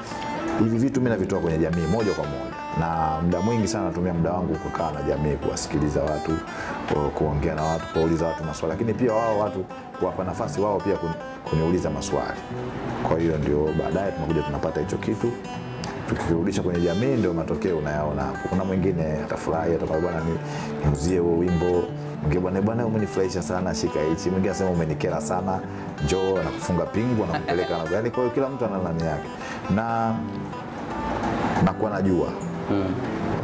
[0.60, 2.54] hivi vitu mimi navitoa kwenye jamii moja kwa moja.
[2.80, 6.32] Na muda mwingi sana natumia muda wangu kukaa na jamii kuwasikiliza watu
[7.14, 8.72] kuongea na watu kuwauliza watu maswali.
[8.76, 9.66] Lakini pia wao watu
[10.00, 11.14] kuwapa nafasi wao pia kuni-
[11.50, 12.40] kuniuliza maswali.
[13.08, 15.32] Kwa hiyo ndio baadaye tunakuja tunapata hicho kitu.
[16.10, 18.50] Tukirudisha kwenye jamii ndio matokeo unayaona hapo.
[18.50, 20.26] Kuna mwingine atafurahi atakwambia bwana
[20.86, 21.84] niuzie huo wimbo.
[22.22, 24.30] Mwingine bwana bwana umenifurahisha sana shika hichi.
[24.30, 25.60] Mwingine anasema umenikera sana
[26.06, 29.28] njoo anakufunga pingu anakupeleka na yani kwa hiyo kila mtu ana nani yake.
[29.76, 30.16] Na
[31.66, 32.28] nakuwa najua.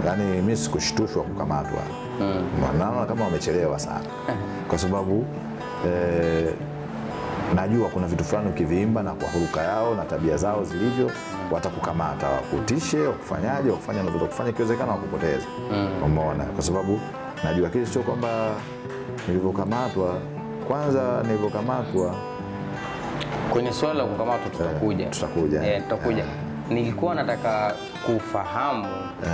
[0.05, 1.79] Yaani mi sikushtushwa kukamatwa
[2.79, 4.05] naona kama wamechelewa sana.
[4.69, 5.25] Kwa sababu
[5.87, 6.53] eh,
[7.55, 11.11] najua kuna vitu fulani ukiviimba na kwa huruka yao na tabia zao zilivyo
[11.51, 15.45] watakukamata wakutishe wakufanyaje wakufanya navyota kufanya ikiwezekana wakupoteza
[16.05, 16.43] umeona?
[16.43, 16.99] Kwa sababu
[17.43, 18.51] najua kile sio kwamba
[19.27, 20.17] nilivyokamatwa.
[20.67, 22.15] Kwanza nilivyokamatwa
[23.49, 25.63] Kwenye swala la kukamatwa tutakuja, Eh, tutakuja.
[25.63, 26.25] Eh, tutakuja.
[26.69, 27.73] Nilikuwa nataka
[28.05, 28.87] kufahamu,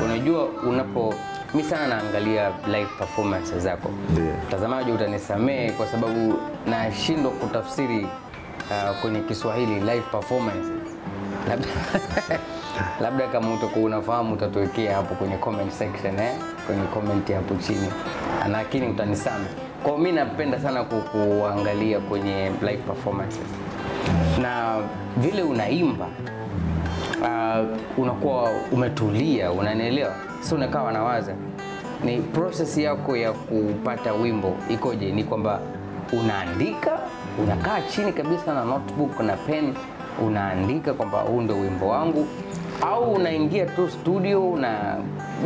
[0.05, 1.13] unajua unapo
[1.55, 3.89] mi sana naangalia live performance zako.
[4.11, 4.33] Ndiyo.
[4.47, 6.33] Mtazamaji utanisamehe kwa sababu
[6.67, 10.69] nashindwa kutafsiri uh, kwenye Kiswahili live performance.
[11.49, 11.67] Labda,
[13.03, 16.33] labda kama utakuwa unafahamu utatuwekea hapo kwenye comment section eh?
[16.67, 17.87] kwenye comment hapo chini,
[18.51, 19.49] lakini utanisamehe.
[19.83, 23.47] Kwa mi napenda sana kukuangalia kwenye live performances
[24.41, 24.77] na
[25.17, 26.07] vile unaimba
[27.25, 27.65] uh,
[27.97, 30.13] unakuwa umetulia, unanielewa?
[30.41, 31.33] Si unakaa nawaza
[32.03, 35.11] ni process yako ya kupata wimbo ikoje?
[35.11, 35.59] Ni kwamba
[36.13, 36.99] unaandika,
[37.43, 39.73] unakaa chini kabisa na notebook na pen,
[40.25, 42.27] unaandika kwamba huu ndio wimbo wangu,
[42.81, 44.97] au unaingia tu studio na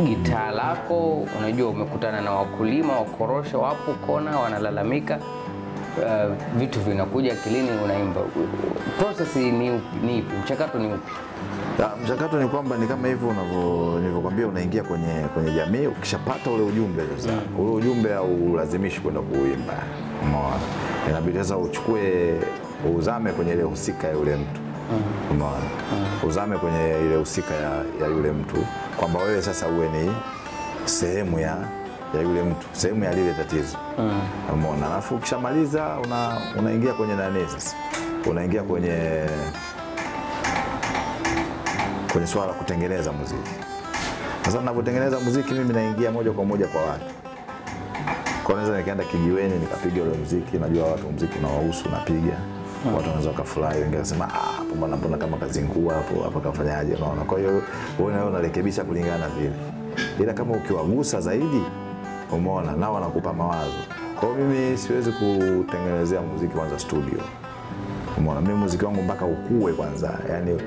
[0.04, 5.18] gitaa lako, unajua umekutana na wakulima wakorosho, wapo kona wanalalamika
[5.98, 8.20] uh, vitu vinakuja akilini, unaimba.
[8.98, 10.24] Process ni, upi-?
[10.44, 11.12] Mchakato ni upi?
[12.04, 13.34] Mchakato ni kwamba ni kama hivyo
[14.00, 19.74] nilivyokwambia, unaingia kwenye kwenye jamii, ukishapata ule ujumbe sasa, ule ujumbe haulazimishi kwenda kuuimba,
[20.22, 20.56] umeona,
[21.10, 22.34] inabidi sasa uchukue
[22.98, 24.60] uzame kwenye ile husika ya yule mtu,
[25.30, 25.56] umeona,
[26.28, 28.56] uzame kwenye ile husika ya, ya yule mtu,
[28.96, 30.10] kwamba wewe sasa uwe ni
[30.84, 31.56] sehemu ya
[32.14, 33.76] ya yule mtu, sehemu ya lile tatizo,
[34.54, 34.86] umeona.
[34.86, 37.76] Alafu ukishamaliza una, unaingia kwenye nani sasa,
[38.30, 39.24] unaingia kwenye
[42.12, 43.50] kwenye swala la kutengeneza muziki.
[44.44, 47.04] Sasa ninapotengeneza muziki mimi naingia moja kwa moja kwa watu.
[48.44, 52.36] Kwa naweza nikaenda kijiweni nikapiga ule muziki, najua watu muziki unawahusu, napiga
[52.86, 57.24] watu wanaweza wakafurahi, wengine wakasema ah, hapo mbona mbona kama kazingua hapo hapo kafanyaje, unaona.
[57.24, 57.62] Kwa hiyo
[57.98, 59.52] wewe nawe unarekebisha kulingana na vile,
[60.20, 61.62] ila kama ukiwagusa zaidi,
[62.32, 63.78] umeona, nao wanakupa mawazo.
[64.20, 67.20] Kwa hiyo mimi siwezi kutengenezea muziki kwanza studio
[68.18, 70.60] Umeona, mimi muziki wangu mpaka ukue kwanza, yani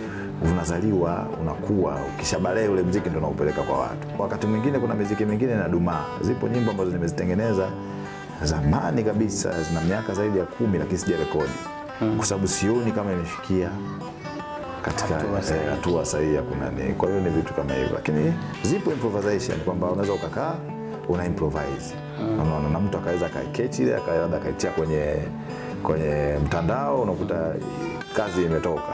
[0.52, 4.08] unazaliwa unakuwa, ukishabalee ule mziki ndo unaupeleka kwa watu.
[4.20, 7.68] Wakati mwingine kuna miziki mingine na dumaa, zipo nyimbo ambazo nimezitengeneza
[8.44, 11.52] zamani kabisa, zina miaka zaidi ya kumi, lakini sija rekodi
[12.18, 13.70] kwa sababu sioni kama imefikia
[14.82, 16.36] katika Hatua eh, sahihi.
[16.36, 16.94] ya kunani.
[16.94, 20.56] Kwa hiyo ni vitu kama hivyo, lakini zipo improvisation kwamba unaweza ukakaa
[21.10, 21.96] una improvise
[22.42, 25.16] unaona, na mtu akaweza akaikechi ile aka- akaitia kwenye
[25.84, 27.54] kwenye mtandao, unakuta
[28.16, 28.94] kazi imetoka,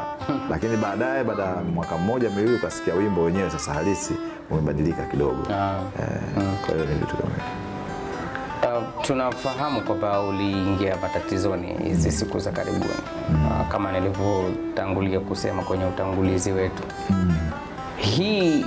[0.49, 4.13] lakini baadaye baada ya mwaka mmoja miwili ukasikia wimbo wenyewe sasa halisi
[4.49, 5.47] umebadilika kidogo.
[5.53, 5.79] Ah.
[5.99, 7.29] Eh, Kwa hiyo ni vitu kama.
[8.77, 12.83] Uh, tunafahamu kwamba uliingia matatizoni hizi siku za karibuni
[13.29, 16.83] uh, kama nilivyotangulia kusema kwenye utangulizi wetu.
[17.97, 18.65] Hii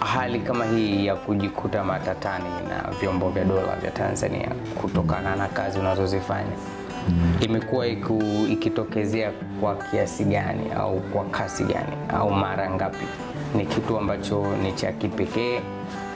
[0.00, 4.48] hali kama hii ya kujikuta matatani na vyombo vya dola vya Tanzania
[4.80, 6.50] kutokana na kazi unazozifanya
[7.40, 7.86] imekuwa
[8.50, 13.04] ikitokezea kwa kiasi gani au kwa kasi gani au mara ngapi?
[13.56, 15.60] Ni kitu ambacho ni cha kipekee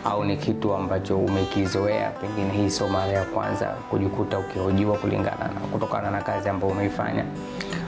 [0.05, 2.11] au ni kitu ambacho umekizoea?
[2.11, 7.25] Pengine hii sio mara ya kwanza kujikuta ukihojiwa kulingana na kutokana na kazi ambayo umeifanya,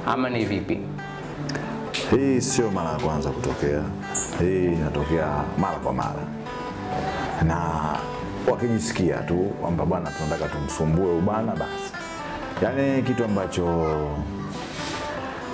[0.06, 0.80] ama ni vipi?
[2.10, 3.82] Hii sio mara ya kwanza kutokea,
[4.40, 6.22] hii inatokea mara kwa mara,
[7.46, 7.70] na
[8.50, 11.92] wakijisikia tu kwamba bwana, tunataka tumsumbue ubana, basi
[12.62, 13.66] yaani kitu ambacho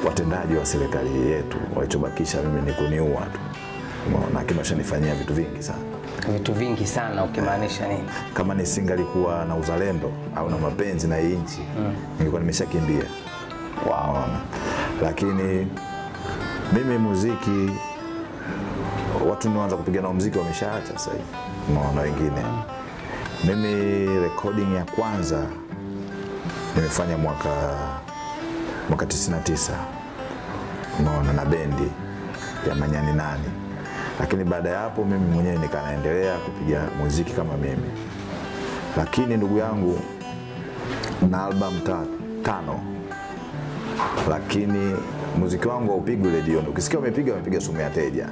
[0.07, 3.39] watendaji wa serikali yetu walichobakisha mimi ni kuniua tu,
[4.35, 5.79] na kimeshanifanyia vitu vingi sana.
[6.33, 8.05] Vitu vingi sana, ukimaanisha nini?
[8.35, 11.61] Kama nisingalikuwa na uzalendo au na mapenzi na hii nchi
[12.19, 13.05] ningekuwa nimeshakimbia.
[13.87, 14.19] wow.
[15.03, 15.67] Lakini
[16.73, 17.71] mimi muziki,
[19.31, 21.25] watu nianza kupiga nao muziki wameshaacha sasa hivi,
[21.71, 22.43] unaona wengine.
[23.45, 25.47] Mimi recording ya kwanza
[26.77, 27.51] nimefanya mwaka
[28.89, 29.73] mwaka 99
[31.01, 31.91] unaona, na bendi
[32.69, 33.45] ya Manyani Nani,
[34.21, 37.91] lakini baada ya hapo mimi mwenyewe nikanaendelea kupiga muziki kama mimi,
[38.97, 39.99] lakini ndugu yangu
[41.31, 41.99] na albamu ta,
[42.43, 42.81] tano.
[44.31, 44.97] Lakini
[45.39, 46.69] muziki wangu haupigwi redioni.
[46.69, 48.29] Ukisikia umepiga umepiga sumu ya teja,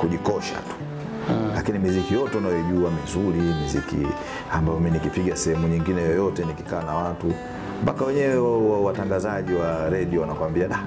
[0.00, 0.74] kujikosha tu.
[1.54, 4.06] lakini miziki yote unayoijua mizuri, miziki
[4.52, 7.32] ambayo mimi nikipiga sehemu nyingine yoyote, nikikaa na watu
[7.82, 10.78] mpaka wenyewe wa- wa- watangazaji wa redio wanakwambia da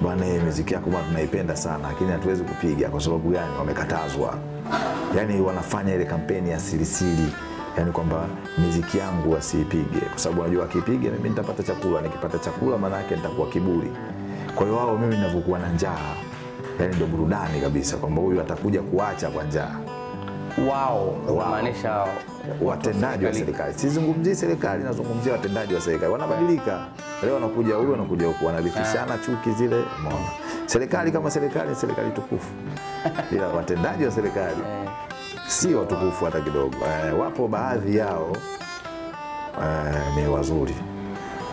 [0.00, 2.88] bwana, miziki yako bwana tunaipenda sana, lakini hatuwezi kupiga.
[2.88, 3.56] Kwa sababu gani?
[3.58, 4.34] Wamekatazwa.
[5.16, 7.26] Yani wanafanya ile kampeni ya sirisiri,
[7.78, 8.26] yani kwamba
[8.58, 13.48] miziki yangu wasiipige, kwa sababu wanajua wakipiga mimi nitapata chakula, nikipata chakula maana yake nitakuwa
[13.48, 13.92] kiburi.
[14.54, 16.14] Kwa hiyo wao, mimi ninavyokuwa na njaa,
[16.80, 19.70] yani ndio burudani kabisa, kwamba huyu atakuja kuacha kwa njaa
[20.70, 22.04] wao kumaanisha
[22.62, 23.74] watendaji wa serikali.
[23.78, 26.12] Sizungumzii serikali, nazungumzia watendaji wa serikali.
[26.12, 26.86] Wanabadilika,
[27.22, 29.84] leo wanakuja huyu, wanakuja huku, wanarithishana chuki zile.
[29.98, 30.26] Umeona,
[30.66, 32.50] serikali kama serikali serikali tukufu,
[33.32, 34.56] ila watendaji wa serikali
[35.46, 36.76] si watukufu hata kidogo.
[37.08, 38.36] E, wapo baadhi yao
[39.64, 40.74] e, ni wazuri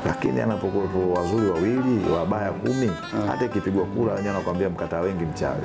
[0.06, 2.92] lakini anapokuwepo wazuri wawili wabaya kumi,
[3.28, 5.62] hata ikipigwa kura wenyewe wanakwambia mkataa wengi mchawi.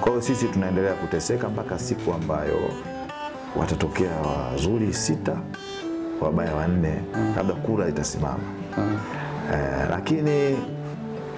[0.00, 2.58] Kwa hiyo sisi tunaendelea kuteseka mpaka siku ambayo
[3.58, 5.36] watatokea wazuri sita
[6.20, 6.94] wabaya wanne,
[7.36, 8.38] labda kura itasimama.
[9.52, 10.56] Eh, lakini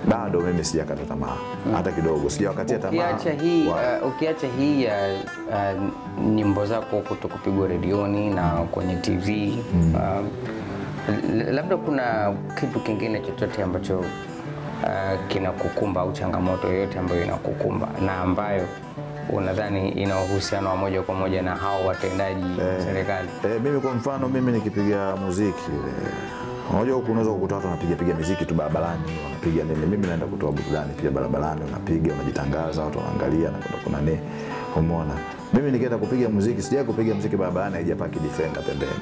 [0.08, 1.36] bado mimi sijakata tamaa
[1.74, 2.90] hata kidogo, sijawakatia tamaa.
[3.10, 5.14] ukiacha hii, uh, ukiacha hii ya
[5.48, 5.82] uh,
[6.24, 9.58] nyimbo zako kuto kupigwa redioni na kwenye TV
[9.94, 10.26] uh,
[11.52, 14.06] labda kuna kitu kingine chochote ambacho uh,
[15.28, 18.66] kinakukumba au changamoto yoyote ambayo inakukumba na ambayo
[19.32, 23.28] unadhani ina uhusiano wa moja kwa moja na hao watendaji wa serikali?
[23.44, 25.92] E, mimi kwa mfano mimi nikipiga muziki ile
[26.72, 29.86] unajua huku unaweza kukuta watu wanapiga piga muziki tu barabarani wanapiga nini.
[29.86, 34.20] Mimi naenda kutoa burudani pia barabarani, unapiga unajitangaza, watu wanaangalia na kuna kuna nini,
[34.76, 35.14] umeona.
[35.54, 38.92] Mimi nikienda kupiga muziki, sijai kupiga muziki barabarani, haijapaki defender pembeni.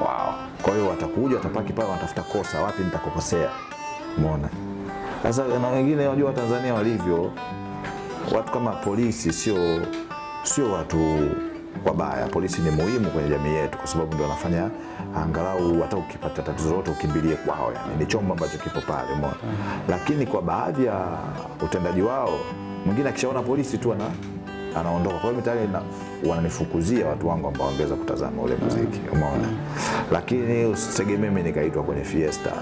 [0.00, 0.34] Wow.
[0.62, 3.48] Kwa hiyo watakuja watapaki pale, wanatafuta kosa wapi nitakokosea,
[4.18, 4.48] umeona.
[5.22, 7.30] Sasa na wengine unajua Watanzania walivyo,
[8.36, 9.80] watu kama polisi sio
[10.42, 11.28] sio watu
[11.86, 12.26] wabaya.
[12.26, 14.70] Polisi ni muhimu kwenye jamii yetu, kwa sababu ndio wanafanya
[15.16, 19.36] angalau hata ukipata tatizo lolote ukimbilie kwao, yani ni chombo ambacho kipo pale, umeona.
[19.88, 21.06] Lakini kwa baadhi ya
[21.64, 22.38] utendaji wao,
[22.86, 24.04] mwingine akishaona polisi tu ana
[24.76, 25.18] anaondoka.
[25.18, 25.68] Kwa hiyo tayari
[26.28, 29.48] wananifukuzia watu wangu ambao wangeweza kutazama ule muziki, umeona.
[30.12, 32.52] Lakini usitegemee mimi nikaitwa kwenye fiesta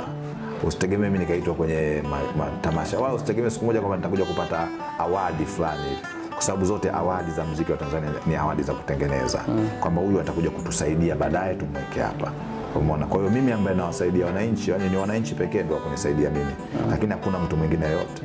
[0.64, 2.02] usitegemee mimi nikaitwa kwenye
[2.38, 5.82] matamasha wala usitegemee siku moja kwamba nitakuja kupata awadi fulani.
[5.82, 9.44] Hivi kwa sababu zote awadi za mziki wa Tanzania ni awadi za kutengeneza.
[9.80, 12.32] Kwamba huyu atakuja kutusaidia baadaye tumweke hapa.
[12.74, 13.06] Umeona?
[13.06, 16.50] Kwa hiyo mimi ambaye nawasaidia wananchi yani ni wananchi pekee ndio wakunisaidia mimi.
[16.90, 18.22] Lakini hakuna mtu mwingine yote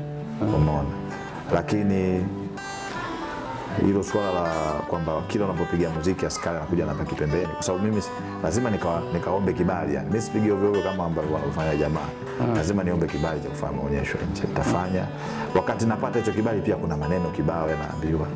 [0.56, 0.90] umeona?
[1.54, 2.26] Lakini
[3.86, 4.50] hilo swala la
[4.88, 8.02] kwamba kila unapopiga muziki askari anakuja anapaki pembeni, kwa sababu mimi
[8.44, 9.96] lazima nika, nikaombe kibali.
[9.96, 10.08] Yani.
[10.10, 12.08] Mimi sipigi ovyo ovyo kama ambavyo wanafanya jamaa,
[12.56, 14.42] lazima niombe kibali cha kufanya maonyesho nje.
[14.48, 15.08] Nitafanya.
[15.56, 18.28] Wakati napata hicho kibali, pia kuna maneno kibao yanaambiwa,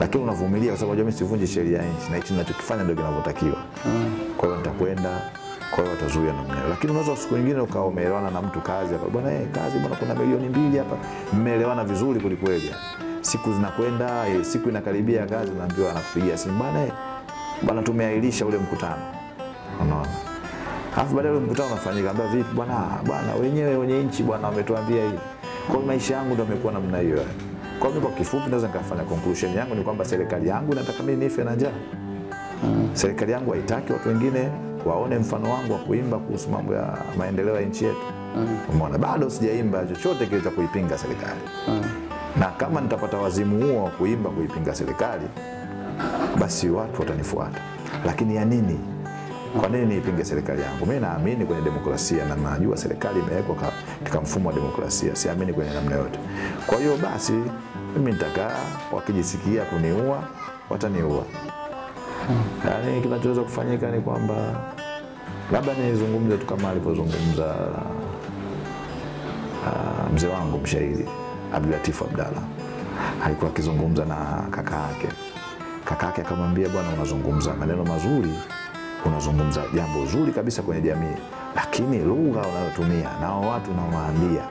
[0.00, 3.56] lakini unavumilia, kwa sababu mimi sivunji sheria ya nchi na hichi ninachokifanya ndio kinavyotakiwa.
[4.36, 5.20] Kwa hiyo nitakwenda
[5.70, 9.08] kwa hiyo watazuia namna hiyo, lakini unaweza siku nyingine ukawa umeelewana na mtu kazi hapa,
[9.08, 10.96] bwana eh, kazi bwana, kuna milioni mbili hapa,
[11.32, 12.74] mmeelewana vizuri kwelikweli
[13.26, 16.86] siku zinakwenda eh, siku inakaribia kazi, naambiwa anakupigia simu bana,
[17.62, 19.02] bana, tumeahirisha ule mkutano,
[19.82, 20.08] unaona.
[20.96, 25.02] Alafu baadaye ule mkutano unafanyika, ambia vipi bwana, "Ah, bwana wenyewe wenye nchi bwana wametuambia
[25.04, 25.18] hivi.
[25.72, 27.24] Kwa maisha yangu ndio yamekuwa namna hiyo.
[27.80, 31.44] Kwa hiyo kwa kifupi naweza nikafanya conclusion yangu ni kwamba serikali yangu inataka mimi nife
[31.44, 31.72] na njaa.
[32.92, 34.48] Serikali yangu haitaki watu wengine
[34.86, 37.96] waone mfano wangu wa kuimba kuhusu mambo ya maendeleo ya nchi yetu.
[38.72, 41.40] Umeona, bado sijaimba chochote kile cha kuipinga serikali
[42.40, 45.26] na kama nitapata wazimu huo wa kuimba kuipinga serikali,
[46.40, 47.60] basi watu watanifuata.
[48.06, 48.80] Lakini ya nini?
[49.60, 50.86] Kwa nini niipinge serikali yangu?
[50.86, 55.70] Mimi naamini kwenye demokrasia na najua serikali imewekwa ka- katika mfumo wa demokrasia, siamini kwenye
[55.74, 56.18] namna yote.
[56.66, 57.32] Kwa hiyo basi
[57.96, 58.56] mimi nitakaa,
[58.92, 60.22] wakijisikia kuniua
[60.70, 61.24] wataniua.
[62.68, 64.34] Yaani kinachoweza kufanyika ni kwamba
[65.52, 67.54] labda nizungumze tu kama alivyozungumza
[69.66, 71.08] ah, mzee wangu mshairi
[71.54, 72.42] Abdulatif Abdalla
[73.24, 74.16] alikuwa akizungumza na
[74.50, 75.08] kaka yake.
[75.84, 78.34] Kaka yake akamwambia, bwana, unazungumza maneno mazuri,
[79.06, 81.16] unazungumza jambo zuri kabisa kwenye jamii,
[81.56, 84.42] lakini lugha unayotumia nao watu unawaambia,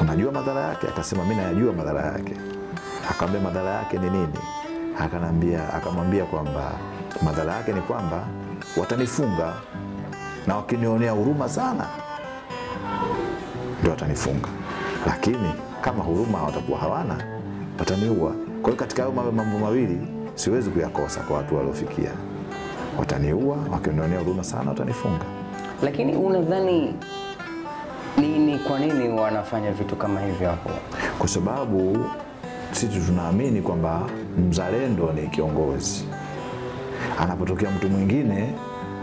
[0.00, 0.86] unajua madhara yake?
[0.88, 2.34] Akasema, mimi nayajua madhara yake.
[3.10, 4.38] Akamwambia, madhara yake ni nini?
[5.00, 6.70] Akanambia, akamwambia kwamba
[7.22, 8.24] madhara yake ni kwamba
[8.76, 9.52] watanifunga
[10.46, 11.86] na wakinionea huruma sana
[13.80, 14.48] ndio watanifunga,
[15.06, 17.24] lakini kama huruma watakuwa hawana
[17.78, 18.30] wataniua.
[18.62, 19.98] Kwa hiyo katika hayo mambo mambo mawili
[20.34, 22.10] siwezi kuyakosa kwa watu waliofikia,
[22.98, 25.24] wataniua, wakinionea huruma sana watanifunga.
[25.82, 26.94] Lakini unadhani
[28.18, 28.38] nini?
[28.52, 30.70] ni kwa nini wanafanya vitu kama hivyo hapo?
[31.18, 31.98] kwa sababu
[32.72, 34.02] sisi tunaamini kwamba
[34.48, 36.04] mzalendo ni kiongozi.
[37.20, 38.52] Anapotokea mtu mwingine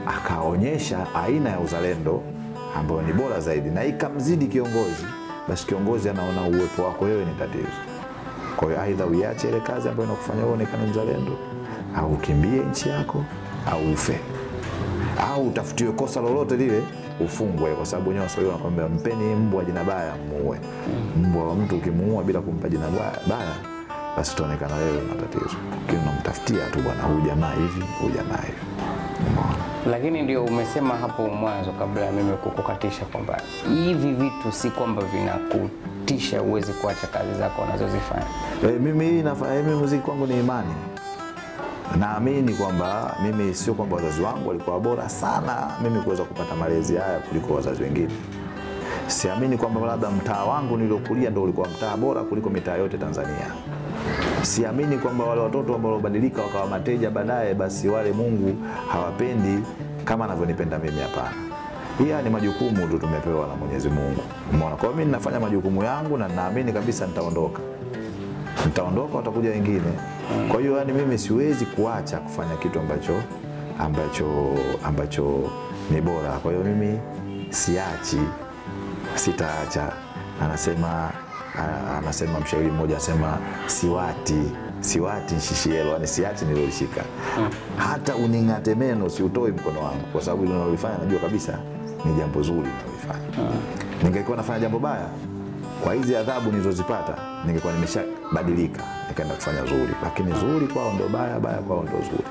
[0.08, 2.24] akaonyesha aina ya uzalendo
[2.78, 5.06] ambayo ni bora zaidi na ikamzidi kiongozi,
[5.50, 7.78] basi kiongozi anaona uwepo wako wewe ni tatizo.
[8.56, 11.38] Kwa hiyo aidha uiache ile kazi ambayo inakufanya uonekane mzalendo,
[11.98, 13.24] au ukimbie nchi yako,
[13.72, 14.20] au ufe,
[15.34, 16.84] au utafutiwe kosa lolote lile
[17.26, 20.60] ufungwe, kwa sababu wenyewe Waswahili wanakwambia mpeni mbwa jina baya muue.
[21.18, 23.56] Mbwa wa mtu ukimuua bila kumpa jina baya, baya
[24.18, 28.62] basi utaonekana wewe una tatizo, lakini unamtafutia tu bwana, huyu jamaa hivi, huyu jamaa hivi.
[29.30, 29.71] Umeona?
[29.90, 33.42] Lakini ndio umesema hapo mwanzo, kabla ya mimi kukukatisha, kwamba
[33.86, 38.26] hivi vitu si kwamba vinakutisha uwezi kuacha kazi zako unazozifanya.
[38.64, 40.74] E, mimi eh, mimi muziki kwangu ni imani.
[42.00, 47.20] Naamini kwamba mimi sio kwamba wazazi wangu walikuwa bora sana mimi kuweza kupata malezi haya
[47.20, 48.10] kuliko wazazi wengine.
[49.08, 53.48] Siamini kwamba labda mtaa wangu niliokulia ndio ulikuwa mtaa bora kuliko mitaa yote Tanzania.
[54.42, 58.56] Siamini kwamba wale watoto ambao waliobadilika wakawa mateja baadaye, basi wale Mungu
[58.92, 59.64] hawapendi
[60.06, 61.02] kama anavyonipenda mimi.
[61.02, 61.32] Hapana,
[61.98, 64.22] haya ni majukumu tu tumepewa na Mwenyezi Mungu.
[64.54, 64.76] Umeona?
[64.76, 67.60] Kwa hiyo mimi ninafanya majukumu yangu na naamini kabisa nitaondoka
[68.66, 69.92] nitaondoka, watakuja wengine.
[70.52, 73.14] Kwa hiyo yani, mimi siwezi kuacha kufanya kitu ambacho
[73.80, 74.26] ambacho
[74.84, 75.44] ambacho
[75.92, 76.30] ni bora.
[76.32, 77.00] Kwa hiyo mimi
[77.50, 78.20] siachi,
[79.16, 79.92] sitaacha.
[80.42, 81.12] Anasema
[81.98, 84.42] anasema mshairi mmoja anasema siwati
[84.80, 87.04] siwati nshishielo, yani siati nilolishika.
[87.78, 91.60] Hata uning'ate meno siutoi mkono wangu, kwa sababu ile nalolifanya najua kabisa
[92.06, 93.50] ni jambo zuri nalolifanya.
[94.04, 95.08] Ningekuwa nafanya jambo baya
[95.84, 97.14] kwa hizi adhabu nilizozipata
[97.46, 102.24] ningekuwa nimeshabadilika nikaenda kufanya zuri, lakini zuri kwao ndo baya, baya kwao ndo zuri.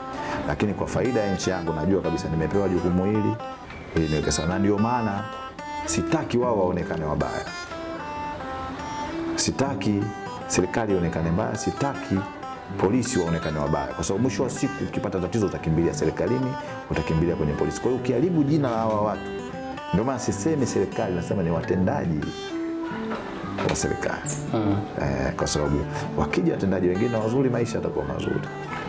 [0.48, 3.34] Lakini kwa faida ya nchi yangu najua kabisa nimepewa jukumu hili
[3.96, 5.24] ili niweke ndio maana
[5.86, 7.44] sitaki wao waonekane wabaya,
[9.40, 10.00] sitaki
[10.46, 12.14] serikali ionekane mbaya, sitaki
[12.78, 16.54] polisi waonekane wabaya, kwa sababu mwisho wa siku ukipata tatizo utakimbilia serikalini,
[16.90, 17.80] utakimbilia kwenye polisi.
[17.80, 19.20] Kwa hiyo ukiharibu jina la hawa watu,
[19.92, 22.20] ndio maana sisemi serikali, nasema ni watendaji
[23.70, 24.30] wa serikali
[25.02, 25.80] eh, kwa sababu
[26.18, 28.40] wakija watendaji wengine wazuri, maisha yatakuwa mazuri,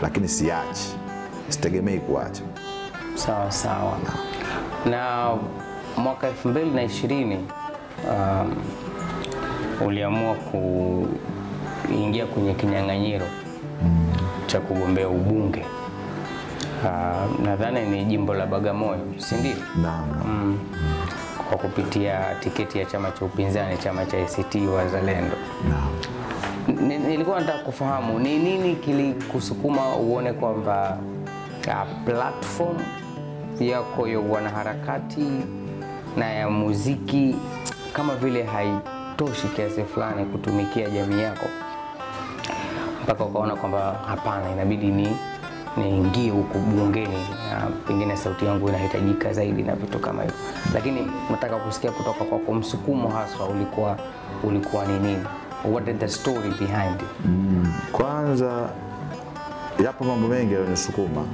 [0.01, 0.95] lakini siachi,
[1.49, 2.41] sitegemei kuacha.
[3.15, 3.97] Sawa sawa.
[4.89, 5.31] Na
[5.97, 7.47] mwaka elfu mbili na ishirini
[8.09, 8.55] um,
[9.87, 10.35] uliamua
[11.87, 13.25] kuingia kwenye kinyang'anyiro
[14.47, 15.65] cha kugombea ubunge
[16.83, 19.55] uh, nadhani ni jimbo la Bagamoyo, si ndio?
[19.81, 20.05] Naam.
[20.25, 20.59] Mm.
[21.49, 25.35] Kwa kupitia tiketi ya chama cha upinzani, chama cha ACT Wazalendo.
[25.69, 25.91] Naam.
[27.07, 30.97] Nilikuwa nataka kufahamu ni nini kilikusukuma uone kwamba
[31.67, 32.77] uh, platform
[33.59, 35.25] yako ya wanaharakati
[36.17, 37.35] na ya muziki
[37.93, 38.43] kama vile
[39.17, 41.45] haitoshi kiasi fulani kutumikia jamii yako,
[43.03, 45.17] mpaka ukaona kwamba hapana, inabidi ni
[45.77, 47.17] niingie huku bungeni
[47.49, 50.37] na pengine sauti yangu inahitajika zaidi na vitu kama hivyo.
[50.73, 53.97] Lakini nataka kusikia kutoka kwako, msukumo haswa ulikuwa
[54.43, 55.25] ulikuwa ni nini?
[55.71, 57.07] What is the story behind it?
[57.25, 58.69] Mm, Kwanza
[59.83, 61.25] yapo mambo mengi yanayonisukuma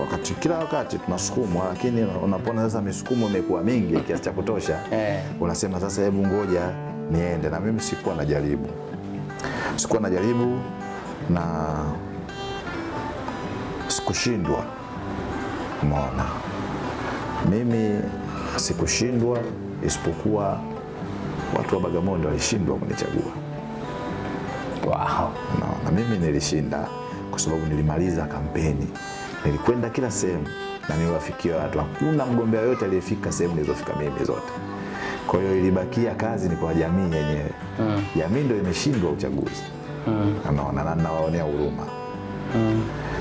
[0.00, 5.20] wakati, kila wakati tunasukumwa, lakini unapona sasa misukumo imekuwa mingi kiasi cha kutosha Eh.
[5.40, 6.70] unasema sasa, hebu ngoja
[7.10, 7.48] niende.
[7.48, 8.68] Na mimi sikuwa najaribu,
[9.76, 10.58] sikuwa najaribu
[11.30, 11.42] na
[13.88, 14.64] sikushindwa.
[15.82, 16.24] Umeona,
[17.50, 18.00] mimi
[18.56, 19.38] sikushindwa,
[19.86, 20.60] isipokuwa
[21.58, 23.32] watu wa Bagamoyo walishindwa kunichagua.
[24.86, 25.30] Wow.
[25.56, 26.86] Unaona, mimi nilishinda
[27.30, 28.86] kwa sababu nilimaliza kampeni,
[29.46, 30.46] nilikwenda kila sehemu
[30.88, 31.78] na niliwafikia watu.
[31.78, 34.52] Hakuna mgombea yote aliyefika sehemu nilizofika mimi zote.
[35.26, 37.50] Kwa hiyo ilibakia kazi ni kwa jamii yenyewe.
[38.16, 39.62] Jamii ndio imeshindwa uchaguzi,
[40.50, 41.86] unaona, na nawaonea huruma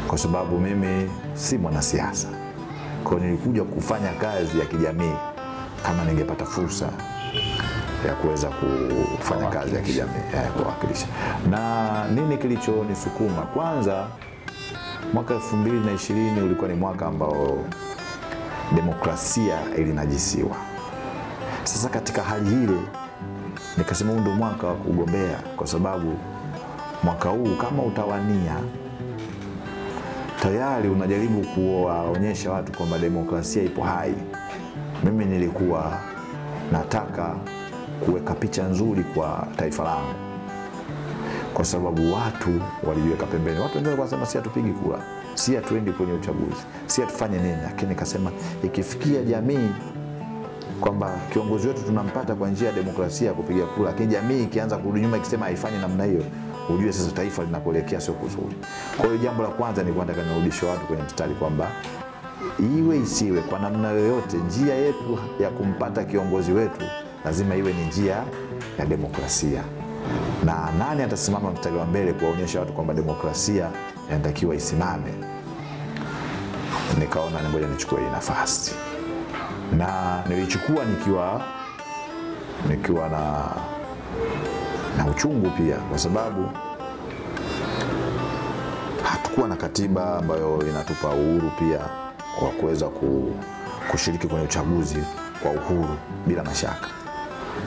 [0.07, 2.28] kwa sababu mimi si mwanasiasa.
[3.03, 5.13] Kwa hiyo nilikuja kufanya kazi ya kijamii
[5.86, 6.89] kama ningepata fursa
[8.07, 8.47] ya kuweza
[9.17, 11.07] kufanya kazi ya kijamii eh, kuwakilisha.
[11.49, 13.41] Na nini kilichonisukuma?
[13.41, 14.07] Kwanza,
[15.16, 17.57] mwaka elfu mbili na ishirini ulikuwa ni mwaka ambao
[18.76, 20.55] demokrasia ilinajisiwa.
[21.63, 22.80] Sasa katika hali ile
[23.78, 26.13] nikasema huu ndio mwaka wa kugombea, kwa sababu
[27.03, 28.55] mwaka huu kama utawania
[30.41, 34.13] tayari unajaribu kuwaonyesha watu kwamba demokrasia ipo hai.
[35.03, 35.99] Mimi nilikuwa
[36.72, 37.36] nataka
[38.05, 40.24] kuweka picha nzuri kwa taifa langu,
[41.55, 42.49] kwa sababu watu
[42.83, 43.59] walijiweka pembeni.
[43.59, 44.99] Watu wengine wanasema si hatupigi kura,
[45.33, 48.31] si hatuendi kwenye uchaguzi, si hatufanye nini, lakini nikasema
[48.63, 49.69] ikifikia jamii
[50.81, 55.17] kwamba kiongozi wetu tunampata kwa njia ya demokrasia kupiga kura, lakini jamii ikianza kurudi nyuma
[55.17, 56.23] ikisema haifanyi namna hiyo,
[56.75, 58.55] ujue sasa taifa linakuelekea sio kuzuri.
[58.97, 61.71] Kwa hiyo jambo la kwanza ni nataka nirudishe watu kwenye mstari kwamba
[62.77, 66.85] iwe isiwe, kwa namna yoyote, njia yetu ya kumpata kiongozi wetu
[67.25, 68.23] lazima iwe ni njia
[68.79, 69.63] ya demokrasia,
[70.45, 73.69] na nani atasimama mstari wa mbele kuwaonyesha watu kwamba demokrasia
[74.09, 75.13] inatakiwa isimame.
[76.99, 78.71] Nikaona ni ngoja nichukue hii nafasi,
[79.77, 81.41] na nilichukua nikiwa
[82.69, 83.49] nikiwa na
[84.97, 86.49] na uchungu pia, kwa sababu
[89.03, 91.79] hatukuwa na katiba ambayo inatupa uhuru pia
[92.41, 92.89] wa kuweza
[93.91, 94.97] kushiriki kwenye uchaguzi
[95.41, 95.95] kwa uhuru
[96.27, 97.04] bila mashaka.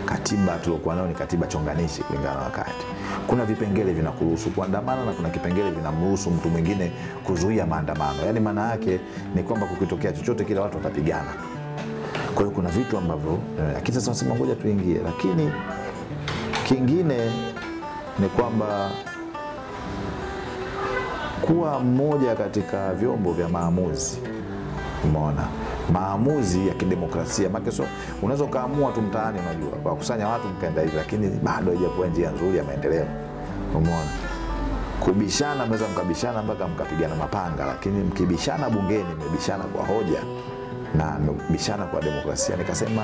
[0.05, 2.87] Katiba tuliokuwa nayo ni katiba chonganishi kulingana na wakati.
[3.27, 6.93] Kuna vipengele vinakuruhusu kuandamana na kuna kipengele vinamruhusu mtu mwingine
[7.25, 8.23] kuzuia maandamano.
[8.27, 9.01] Yaani maana yake
[9.35, 11.33] ni kwamba kukitokea chochote kile watu watapigana.
[12.35, 15.51] Kwa hiyo kuna vitu ambavyo, eh, lakini sasa nasema ngoja tuingie, lakini
[16.65, 17.31] kingine
[18.19, 18.91] ni kwamba
[21.43, 24.19] kuwa mmoja katika vyombo vya maamuzi
[25.05, 25.49] umeona
[25.93, 27.49] maamuzi ya kidemokrasia.
[27.49, 27.85] Make so
[28.23, 32.59] unaweza ukaamua tu mtaani unajua kwa kusanya watu mkaenda hivi lakini bado haijakuwa njia nzuri
[32.59, 33.07] ya maendeleo.
[33.75, 34.09] Umeona?
[35.01, 40.19] Kubishana mnaweza mkabishana mpaka mkapigana mapanga lakini mkibishana bungeni mmebishana kwa hoja
[40.95, 42.57] na mmebishana kwa demokrasia.
[42.57, 43.03] Nikasema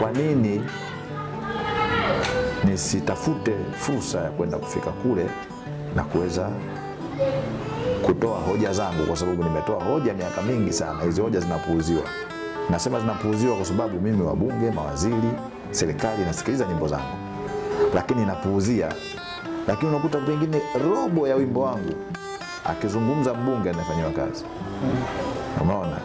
[0.00, 0.64] kwa nini
[2.64, 5.26] nisitafute fursa ya kwenda kufika kule
[5.96, 6.50] na kuweza
[8.06, 11.02] kutoa hoja zangu, kwa sababu nimetoa hoja miaka mingi sana.
[11.02, 12.02] Hizi hoja zinapuuziwa.
[12.70, 15.30] Nasema zinapuuziwa kwa sababu mimi, wabunge, mawaziri,
[15.70, 17.16] serikali inasikiliza nyimbo zangu,
[17.94, 18.92] lakini inapuuzia.
[19.68, 21.92] Lakini unakuta pengine robo ya wimbo wangu
[22.64, 24.44] akizungumza mbunge anafanyiwa kazi.
[25.62, 25.98] Umeona?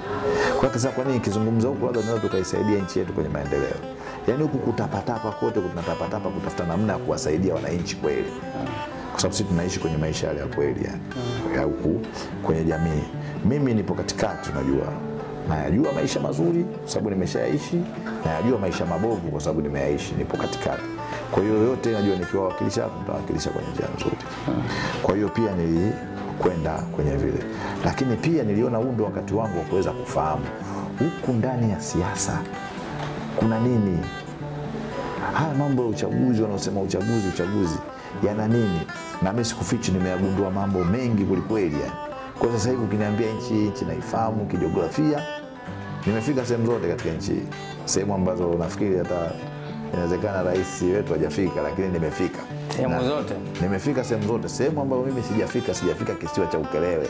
[0.59, 3.75] kwa kisa, kwa nini kizungumza huku labda tunaweza tukaisaidia nchi yetu kwenye maendeleo?
[4.27, 8.31] Yaani huku kutapatapa kote tunatapatapa kutafuta namna ya kuwasaidia wananchi kweli
[9.25, 10.89] sababu sisi tunaishi kwenye maisha yale ya kweli
[11.55, 12.01] ya huku
[12.43, 13.03] kwenye jamii.
[13.45, 14.87] Mimi nipo katikati, unajua
[15.49, 17.81] nayajua maisha mazuri kwa sababu nimeshayaishi,
[18.25, 20.83] nayajua maisha mabovu kwa sababu nimeyaishi, nipo katikati.
[21.31, 24.17] Kwa hiyo yote najua nikiwawakilisha hapo nitawakilisha kwenye njia nzuri.
[25.03, 27.43] Kwa hiyo pia nilikwenda kwenye vile,
[27.85, 30.45] lakini pia niliona huu ndo wakati wangu wa kuweza kufahamu
[30.99, 32.41] huku ndani ya siasa
[33.35, 33.99] kuna nini.
[35.33, 37.77] Haya mambo ya uchaguzi, wanaosema uchaguzi uchaguzi
[38.23, 38.81] yana nini?
[39.21, 41.77] Na mimi sikufichi, nimeyagundua mambo mengi kwelikweli.
[42.39, 45.21] Kwa sasa hivi ukiniambia nchi nchi naifahamu kijiografia,
[46.05, 47.47] nimefika sehemu zote katika nchi hii,
[47.85, 49.31] sehemu ambazo nafikiri hata
[49.93, 52.39] inawezekana rais wetu hajafika, lakini nimefika
[52.75, 53.33] Sehemu zote?
[53.61, 57.07] Nimefika sehemu zote, sehemu ambayo mimi sijafika, sijafika kisiwa cha Ukerewe.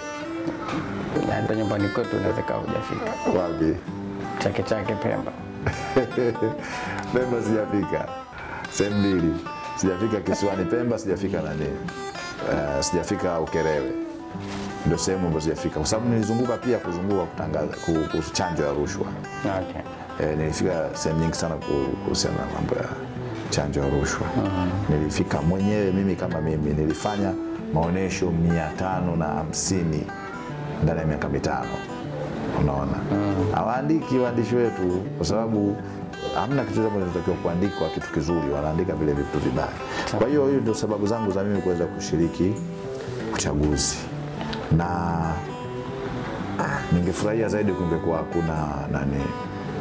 [1.41, 3.39] Hata nyumbani kwetu unaweza kaa hujafika.
[3.39, 3.75] Wapi?
[4.43, 5.31] Chake Chake Pemba.
[7.13, 8.07] Pemba sijafika,
[8.71, 9.33] sehemu mbili
[9.75, 13.91] sijafika, kisiwani Pemba sijafika nani, uh, sijafika Ukerewe,
[14.85, 19.05] ndio sehemu ambazo sijafika, kwa sababu nilizunguka pia kuzunguka kutangaza kuhusu chanjo ya rushwa.
[19.45, 19.81] Okay.
[20.31, 22.85] E, nilifika sehemu nyingi sana kuhusiana na mambo ya
[23.49, 24.27] chanjo ya rushwa.
[24.89, 27.33] Nilifika mwenyewe mimi kama mimi, nilifanya
[27.73, 30.07] maonyesho mia tano na hamsini
[30.83, 31.69] ndani ya miaka mitano.
[32.61, 32.97] Unaona,
[33.55, 35.77] hawaandiki waandishi wetu kwa sababu
[36.35, 39.67] hamna kitu chochote kinachotakiwa kuandikwa kitu kizuri, wanaandika vile vitu vibaya.
[40.17, 42.53] Kwa hiyo hiyo ndio sababu zangu za mimi kuweza kushiriki
[43.33, 43.97] uchaguzi.
[44.77, 44.87] Na
[46.91, 49.23] ningefurahia zaidi kungekuwa hakuna nani,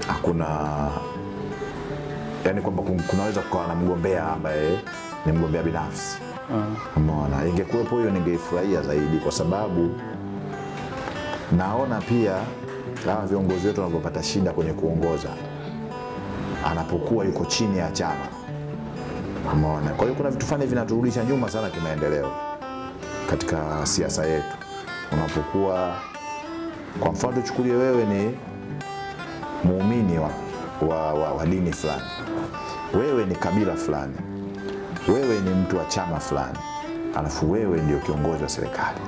[0.07, 0.47] hakuna
[2.45, 4.79] yani kwamba kunaweza kukawa na mgombea ambaye
[5.27, 6.19] ni mgombea binafsi.
[6.97, 9.91] Umeona, ingekuwepo hiyo ningeifurahia zaidi, kwa sababu
[11.57, 12.37] naona pia
[13.07, 15.29] hawa viongozi wetu wanavyopata shida kwenye kuongoza,
[16.71, 18.27] anapokuwa yuko chini ya chama.
[19.53, 22.33] Umeona, kwa hiyo kuna vitu fulani vinaturudisha nyuma sana kimaendeleo
[23.31, 24.57] katika siasa yetu,
[25.13, 25.95] unapokuwa
[27.01, 28.37] kwa mfano tuchukulie wewe ni
[29.65, 30.31] muumini wa,
[30.89, 32.03] wa, wa, wa dini fulani,
[32.95, 34.15] wewe ni kabila fulani,
[35.09, 36.59] wewe ni mtu wa chama fulani,
[37.17, 38.99] alafu wewe ndio kiongozi wa serikali.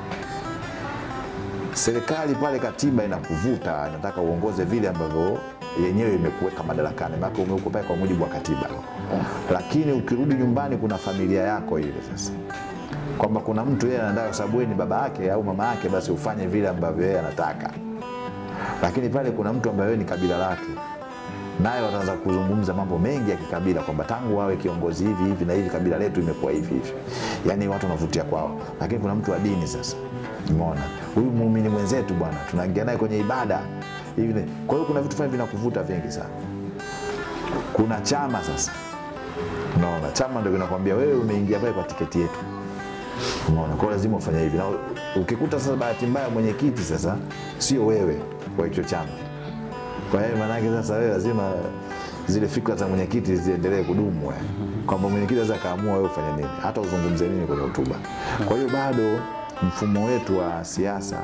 [1.73, 5.39] Serikali pale, katiba inakuvuta, inataka uongoze vile ambavyo
[5.85, 8.71] yenyewe imekuweka madarakani, maana umeuko pale kwa mujibu wa katiba.
[9.53, 12.33] Lakini ukirudi nyumbani, kuna familia yako ile sasa.
[13.19, 16.69] Kwamba kuna mtu yeye anataka, sababu ni baba yake au mama yake, basi ufanye vile
[16.69, 17.71] ambavyo yeye anataka.
[18.83, 20.67] Lakini pale kuna mtu ambaye ni kabila lake,
[21.63, 25.71] naye wataanza kuzungumza mambo mengi ya kikabila, kwamba tangu wawe kiongozi hivi hivi na hivi
[25.71, 26.93] kabila letu imekuwa hivi hivi,
[27.49, 28.61] yaani watu wanavutia kwao.
[28.81, 29.97] Lakini kuna mtu wa dini sasa,
[30.51, 30.81] umeona?
[31.15, 33.61] Huyu muumini mwenzetu bwana, tunaingia naye kwenye ibada
[34.17, 34.45] hivi.
[34.67, 36.31] Kwa hiyo kuna vitu fulani vinakuvuta vingi sana.
[37.73, 38.73] Kuna chama sasa,
[39.77, 42.39] unaona chama ndio kinakwambia wewe umeingia pale kwa tiketi yetu
[43.49, 43.69] unaona.
[43.75, 44.65] kwa hiyo lazima ufanye hivi, na
[45.21, 47.17] ukikuta sasa bahati mbaya mwenyekiti sasa
[47.59, 48.17] sio wewe
[48.59, 49.09] wa hicho chama,
[50.11, 51.53] kwa hiyo maanake sasa wewe lazima
[52.27, 54.39] zile fikra za mwenyekiti ziendelee kudumu, eh.
[54.87, 57.97] kwamba mwenyekiti aweza akaamua wewe ufanye nini, hata uzungumze nini kwenye hotuba.
[58.49, 59.19] Kwa hiyo bado
[59.63, 61.23] mfumo wetu wa siasa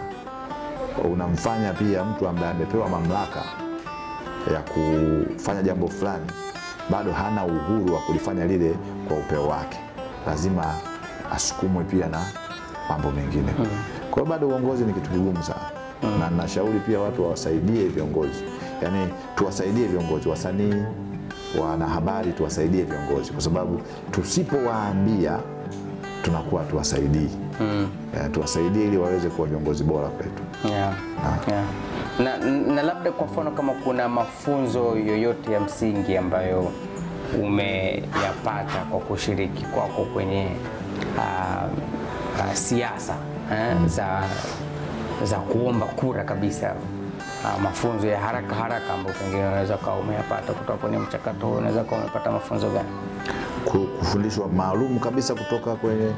[1.13, 3.43] unamfanya pia mtu ambaye amepewa mamlaka
[4.55, 6.27] ya kufanya jambo fulani
[6.91, 8.75] bado hana uhuru wa kulifanya lile
[9.09, 9.79] kwa upeo wake,
[10.27, 10.75] lazima
[11.33, 12.23] asukumwe pia na
[12.89, 13.53] mambo mengine.
[14.11, 15.71] Kwa hiyo bado uongozi ni kitu kigumu sana,
[16.19, 18.45] na nashauri pia watu wawasaidie viongozi,
[18.83, 20.83] yaani tuwasaidie viongozi, wasanii,
[21.63, 23.81] wanahabari, tuwasaidie viongozi, kwa sababu
[24.11, 25.39] tusipowaambia
[26.23, 27.31] tunakuwa tuwasaidii
[28.17, 30.43] Eh, tuwasaidie ili waweze kuwa viongozi bora kwetu.
[30.69, 30.93] Yeah.
[31.49, 31.65] Yeah.
[32.19, 32.37] Na,
[32.75, 36.73] na labda kwa mfano kama kuna mafunzo yoyote ya msingi ambayo
[37.43, 40.47] umeyapata kwa kushiriki kwako kwenye
[41.17, 41.65] uh,
[42.47, 43.15] uh, siasa
[43.53, 44.23] eh, za,
[45.25, 46.75] za kuomba kura kabisa
[47.45, 51.81] uh, mafunzo ya haraka haraka ambayo pengine unaweza ukawa umeyapata kutoka kwenye mchakato huo, unaweza
[51.83, 52.89] ukawa umepata mafunzo gani?
[53.65, 56.11] Kufundishwa maalum kabisa kutoka kwenye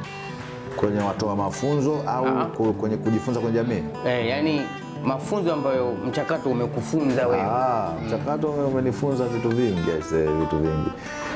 [0.77, 2.45] kwenye watoa mafunzo au Ah.
[2.57, 3.83] ku- kwenye kujifunza kwenye jamii.
[4.07, 4.63] Eh, yani
[5.05, 7.43] mafunzo ambayo mchakato umekufunza wewe.
[7.43, 10.91] Ah, mchakato umenifunza vitu vingi aise, vitu vingi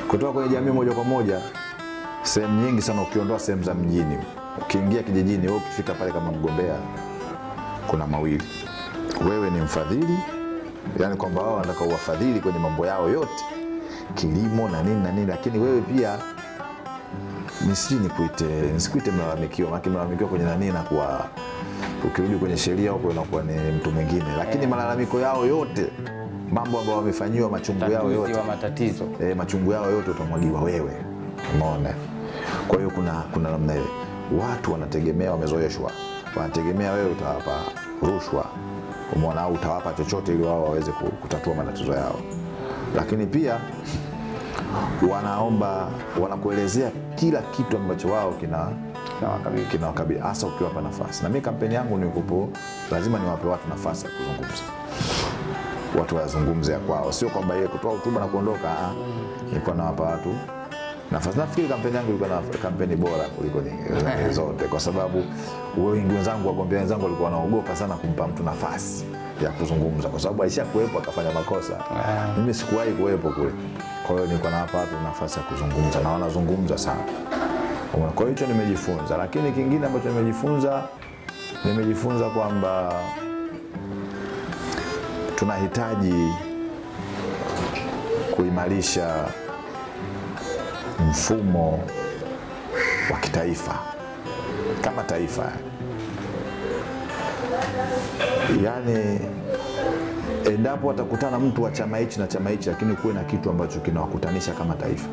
[0.08, 1.40] kutoka kwenye jamii moja kwa moja,
[2.22, 4.18] sehemu nyingi sana, ukiondoa sehemu za mjini,
[4.62, 6.74] ukiingia kijijini, wewe ukifika pale kama mgombea,
[7.86, 8.44] kuna mawili,
[9.30, 10.18] wewe ni mfadhili,
[11.00, 13.44] yani kwamba wao wanataka uwafadhili kwenye mambo yao yote,
[14.14, 16.18] kilimo na nini na nini, lakini wewe pia
[17.66, 21.26] nisi nikuite nisikuite mlalamikiwa, maana mlalamikiwa kwenye nani na kuwa
[22.06, 25.86] ukirudi kwenye sheria huko inakuwa ni mtu mwingine, lakini malalamiko yao yote,
[26.52, 28.42] mambo ambayo wamefanyiwa, machungu yao yote.
[28.46, 29.04] matatizo.
[29.22, 30.92] e, machungu yao yote utamwagiwa wewe,
[31.54, 31.94] umeona?
[32.68, 33.84] Kwa hiyo kuna kuna namna ile,
[34.42, 35.90] watu wanategemea, wamezoeshwa,
[36.36, 37.60] wanategemea wewe utawapa
[38.02, 38.44] rushwa,
[39.16, 42.20] umeona, au utawapa chochote ili wao waweze kutatua matatizo yao,
[42.96, 43.60] lakini pia
[45.12, 45.88] wanaomba,
[46.20, 48.68] wanakuelezea kila kitu ambacho wao kina
[49.22, 51.22] Na kinawakabili hasa ukiwapa nafasi.
[51.22, 52.48] Na mimi kampeni yangu ni kupo,
[52.90, 54.62] lazima niwape watu nafasi ya kuzungumza,
[55.98, 58.70] watu wazungumze ya kwao, sio kwamba yeye kutoa hotuba na kuondoka.
[58.70, 58.92] ah.
[59.48, 60.28] Nilikuwa nawapa watu
[61.10, 61.38] nafasi.
[61.38, 65.24] Nafikiri kampeni yangu ilikuwa na kampeni bora kuliko ni- zote, kwa sababu
[65.78, 69.04] wengi wenzangu, wagombea wenzangu walikuwa wanaogopa sana kumpa mtu nafasi
[69.44, 71.74] ya kuzungumza, kwa sababu aisha kuwepo akafanya makosa.
[72.38, 73.50] Mimi sikuwahi kuwepo kule,
[74.08, 76.00] kwa hiyo niko na hapa watu nafasi ya kuzungumza.
[76.00, 77.00] Na wanazungumza sana.
[77.92, 80.82] Kwa hiyo hicho nimejifunza, lakini kingine ambacho nimejifunza
[81.64, 82.92] nimejifunza kwamba
[85.36, 86.28] tunahitaji
[88.36, 89.24] kuimarisha
[91.10, 91.84] mfumo
[93.12, 93.78] wa kitaifa.
[94.80, 95.52] Kama taifa,
[98.64, 99.20] yaani
[100.54, 104.52] endapo watakutana mtu wa chama hichi na chama hichi, lakini kuwe na kitu ambacho kinawakutanisha
[104.52, 105.08] kama taifa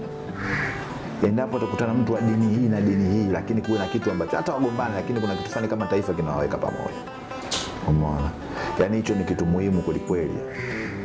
[1.24, 4.54] endapo atakutana mtu wa dini hii na dini hii, lakini kuwe na kitu ambacho hata
[4.54, 7.02] wagombane, lakini kuna kitu fulani kama taifa kinawaweka pamoja.
[7.88, 8.30] Umeona?
[8.80, 10.38] Yaani hicho ni kitu muhimu kwelikweli,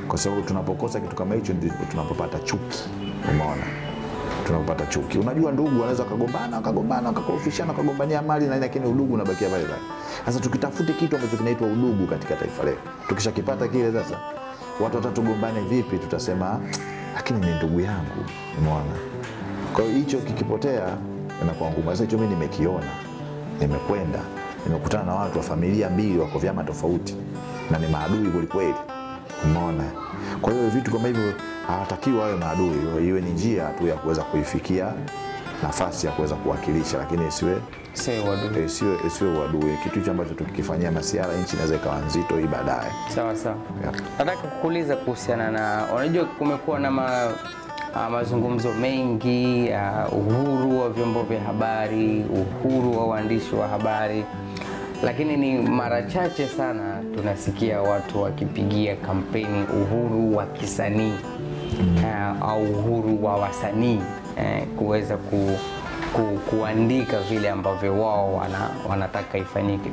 [0.09, 2.79] kwa sababu tunapokosa kitu kama hicho ndipo tunapopata chuki.
[3.31, 3.63] Umeona?
[4.51, 5.19] Tunapopata chuki.
[5.19, 9.81] Unajua, ndugu wanaweza wakagombana wakagombana wakakorofishana wakagombania mali na lakini udugu unabakia pale pale.
[10.27, 12.79] Sasa tukitafute kitu ambacho kinaitwa udugu katika taifa letu,
[13.09, 14.19] tukishakipata kile, sasa
[14.81, 15.99] watu watatugombane vipi?
[15.99, 16.61] Tutasema
[17.17, 18.25] lakini ni ndugu yangu.
[18.59, 18.95] Umeona?
[19.75, 20.97] Kwa hiyo hicho kikipotea
[21.43, 21.91] inakuwa ngumu.
[21.91, 22.91] Sasa hicho mimi nimekiona,
[23.61, 24.19] nimekwenda,
[24.67, 27.17] nimekutana na watu wa familia mbili wako vyama tofauti
[27.71, 28.75] na ni maadui kwelikweli,
[29.45, 29.85] umeona.
[30.41, 31.33] Kwa hiyo vitu kama hivyo
[31.71, 34.93] hawatakiwi awe maadui, iwe ni njia tu ya kuweza kuifikia
[35.63, 37.57] nafasi ya kuweza kuwakilisha, lakini isiwe
[38.29, 38.65] uadui.
[38.65, 39.77] isiwe isiwe uadui.
[39.83, 42.93] Kitu hicho ambacho tukikifanyia masiara, nchi inaweza ikawa nzito hii baadaye.
[43.15, 43.57] Sawa sawa.
[44.19, 47.31] Nataka kukuuliza kuhusiana na, unajua kumekuwa na ma,
[47.95, 54.25] a, mazungumzo mengi a, uhuru wa vyombo vya habari, uhuru wa waandishi wa habari,
[55.03, 61.13] lakini ni mara chache sana tunasikia watu wakipigia kampeni uhuru wa kisanii
[61.97, 63.97] uh, au uhuru wa wasanii
[64.37, 65.51] uh, kuweza ku,
[66.13, 69.91] ku, kuandika vile ambavyo wao wana, wanataka ifanyike.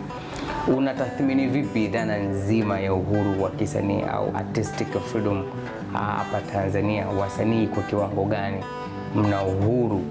[0.78, 5.44] Unatathmini vipi dhana nzima ya uhuru wa kisanii au artistic freedom
[5.94, 7.08] hapa hapa Tanzania?
[7.08, 8.58] Wasanii kwa kiwango gani
[9.16, 10.02] mna uhuru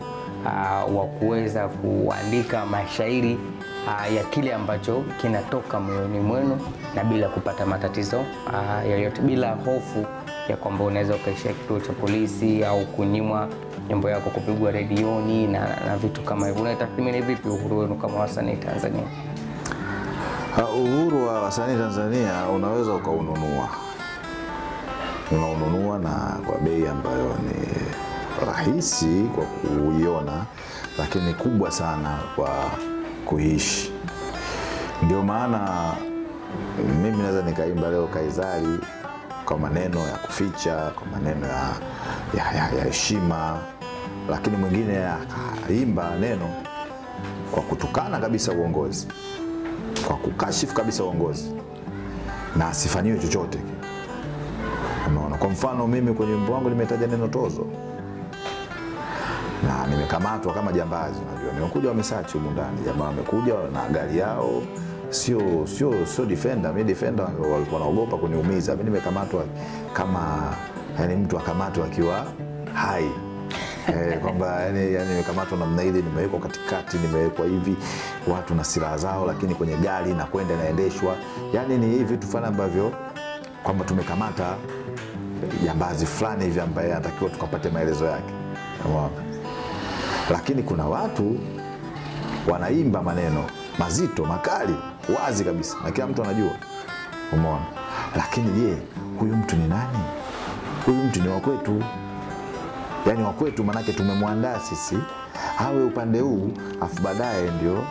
[0.44, 6.58] uh, wa kuweza kuandika mashairi uh, ya kile ambacho kinatoka moyoni mwenu
[6.94, 10.06] na bila kupata matatizo uh, yoyote, bila hofu
[10.48, 13.48] ya kwamba unaweza ukaishia kituo cha polisi au kunyimwa
[13.88, 16.62] nyimbo yako kupigwa redioni na, na vitu kama hivyo.
[16.62, 19.02] Unaitathmini vipi uhuru wenu kama wasanii Tanzania?
[20.58, 23.68] Uh, Uhuru wa wasanii Tanzania unaweza ukaununua,
[25.32, 27.66] unaununua na kwa bei ambayo ni
[28.46, 30.44] rahisi kwa kuiona,
[30.98, 32.48] lakini kubwa sana kwa
[33.26, 33.92] kuishi.
[35.02, 35.92] Ndio maana
[37.02, 38.78] mimi naweza nikaimba leo Kaizari
[39.44, 41.46] kwa maneno ya kuficha, kwa maneno
[42.36, 42.44] ya
[42.84, 43.58] heshima,
[44.30, 46.50] lakini mwingine akaimba neno
[47.50, 49.08] kwa kutukana kabisa uongozi
[50.06, 51.52] kwa kukashifu kabisa uongozi
[52.56, 53.58] na asifanyiwe chochote.
[55.08, 57.66] Unaona, kwa mfano mimi kwenye wimbo wangu nimetaja neno tozo
[59.66, 61.18] na nimekamatwa kama jambazi.
[61.20, 64.62] Unajua, nimekuja wamesearch humu ndani, jamaa wamekuja na gari yao,
[65.10, 66.72] sio sio sio defender.
[66.72, 69.44] Mimi defender walikuwa naogopa kuniumiza, mimi nimekamatwa
[69.92, 70.54] kama
[71.00, 72.26] yani mtu akamatwa akiwa
[72.74, 73.10] hai.
[73.88, 77.76] Eh, kwamba yani, yani nimekamatwa namna ile, nimewekwa katikati, nimewekwa hivi.
[78.32, 81.16] Watu na silaha zao, lakini kwenye gari na kwenda naendeshwa,
[81.52, 82.92] yani ni hivi vitu fulani ambavyo
[83.62, 84.56] kwamba tumekamata
[85.64, 88.32] jambazi fulani hivi ambaye anatakiwa tukapate maelezo yake.
[90.30, 91.38] Lakini kuna watu
[92.48, 93.44] wanaimba maneno
[93.78, 94.74] mazito makali
[95.22, 96.50] wazi kabisa, na kila mtu anajua,
[97.32, 97.64] umeona.
[98.16, 98.76] Lakini je,
[99.20, 99.98] huyu mtu ni nani?
[100.86, 101.82] Huyu mtu ni wakwetu,
[103.06, 104.98] yaani wakwetu, manake tumemwandaa sisi
[105.58, 106.50] awe upande huu,
[106.80, 107.84] afu baadaye ndio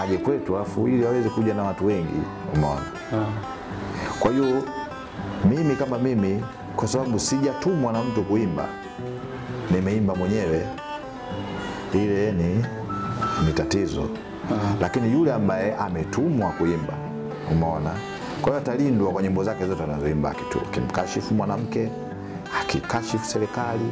[0.00, 2.22] aje kwetu, afu ili aweze kuja na watu wengi,
[2.54, 2.86] umeona.
[4.20, 4.62] Kwa hiyo
[5.44, 6.44] mimi kama mimi,
[6.76, 8.64] kwa sababu sijatumwa na mtu kuimba,
[9.70, 10.66] nimeimba mwenyewe,
[11.98, 12.64] ile ni,
[13.46, 14.08] ni tatizo.
[14.80, 16.92] Lakini yule ambaye ametumwa kuimba,
[17.52, 17.90] umeona,
[18.42, 20.34] kwa hiyo atalindwa kwa nyimbo zake zote anazoimba,
[20.70, 21.88] akimkashifu mwanamke,
[22.60, 23.90] akikashifu serikali,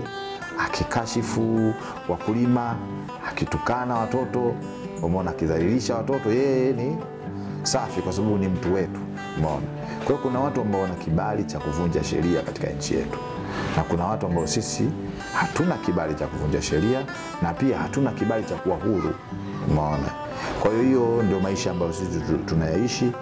[0.59, 1.75] akikashifu
[2.09, 2.77] wakulima,
[3.29, 4.55] akitukana watoto,
[5.03, 6.97] umeona, akidhalilisha watoto, yeye ni
[7.63, 9.01] safi kwa sababu ni mtu wetu,
[9.39, 9.67] umeona.
[9.99, 13.19] Kwa hiyo kuna watu ambao wana kibali cha kuvunja sheria katika nchi yetu,
[13.77, 14.91] na kuna watu ambao sisi
[15.35, 17.05] hatuna kibali cha kuvunja sheria
[17.43, 19.15] na pia hatuna kibali cha kuwa huru,
[19.71, 20.09] umeona.
[20.63, 23.13] Kwa hiyo hiyo ndio maisha ambayo sisi tunayaishi,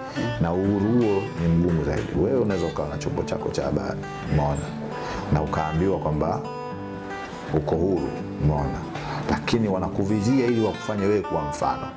[0.41, 2.07] na uhuru huo ni mgumu zaidi.
[2.23, 3.99] Wewe unaweza ukawa na chombo chako cha habari,
[4.33, 4.61] umeona,
[5.33, 6.41] na ukaambiwa kwamba
[7.53, 8.09] uko huru,
[8.43, 8.79] umeona,
[9.29, 11.87] lakini wanakuvizia ili wakufanye wewe kuwa mfano,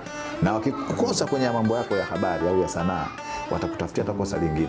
[0.43, 3.07] na wakikukosa kwenye mambo yako ya habari au ya sanaa,
[3.51, 4.69] watakutafutia hata kosa lingine,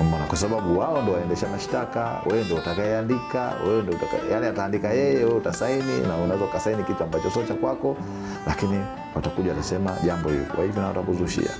[0.00, 4.88] umeona, kwa sababu wao ndo waendesha mashtaka, wewe ndo utakayeandika, wewe ndo utaka, yani ataandika
[4.90, 7.96] yeye, wewe utasaini, na unaweza ukasaini kitu ambacho sio cha kwako,
[8.46, 8.80] lakini
[9.14, 10.44] watakuja watasema jambo hili.
[10.44, 11.50] Kwa hivi na watakuzushia.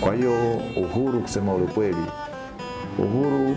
[0.00, 0.32] Kwa hiyo
[0.76, 2.06] uhuru, kusema ule kweli,
[2.98, 3.56] uhuru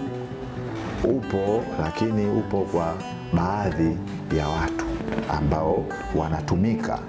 [1.04, 2.94] upo lakini upo kwa
[3.34, 3.98] baadhi
[4.38, 4.86] ya watu
[5.30, 5.86] ambao
[6.16, 7.00] wanatumika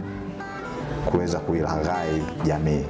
[1.11, 2.85] kuweza kuilaghai jamii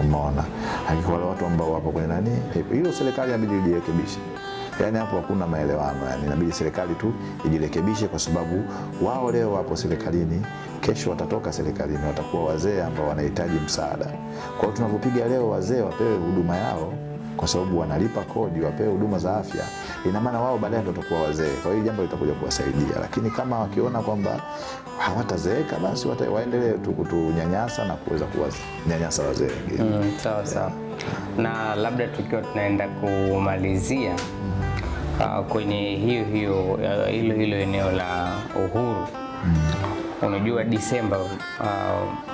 [0.00, 0.44] umeona?
[0.86, 2.30] Hakika wale watu ambao wapo kwenye nani
[2.72, 4.18] hilo serikali inabidi ijirekebishe.
[4.80, 7.12] Yaani hapo hakuna maelewano yani inabidi serikali tu
[7.46, 8.64] ijirekebishe kwa sababu
[9.02, 10.42] wao leo wapo serikalini
[10.80, 14.06] kesho watatoka serikalini watakuwa wazee ambao wanahitaji msaada.
[14.56, 16.92] Kwa hiyo tunavyopiga leo wazee wapewe huduma yao
[17.38, 19.64] kwa sababu wanalipa kodi, wapewe huduma za afya,
[20.06, 21.52] ina maana wao baadaye ndio watakuwa wazee.
[21.62, 24.40] Kwa hiyo jambo litakuja kuwasaidia, lakini kama wakiona kwamba
[24.98, 29.98] hawatazeeka basi waendelee tu kutunyanyasa na kuweza kuwanyanyasa wazee wengine.
[29.98, 30.72] Mm, sawa sawa.
[31.38, 34.14] Na labda tukiwa tunaenda kumalizia
[35.20, 38.32] uh, kwenye hiyo hiyo uh, hilo hilo eneo la
[38.66, 39.06] uhuru
[40.22, 41.28] unajua Disemba uh,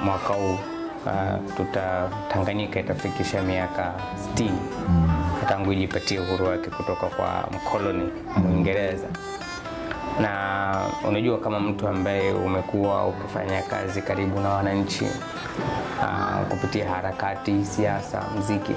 [0.05, 0.59] mwaka huu
[1.07, 3.92] uh, tuta Tanganyika itafikisha miaka
[4.36, 4.50] 60
[5.48, 9.07] tangu ijipatie uhuru wake kutoka kwa mkoloni Mwingereza.
[10.20, 15.05] Na unajua kama mtu ambaye umekuwa ukifanya kazi karibu na wananchi
[16.02, 18.72] uh, kupitia harakati, siasa, mziki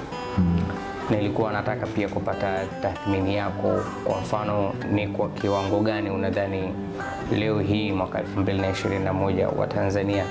[1.10, 3.80] nilikuwa nataka pia kupata tathmini yako.
[4.04, 6.74] Kwa mfano, ni kwa kiwango gani unadhani
[7.32, 10.24] leo hii mwaka 2021 Watanzania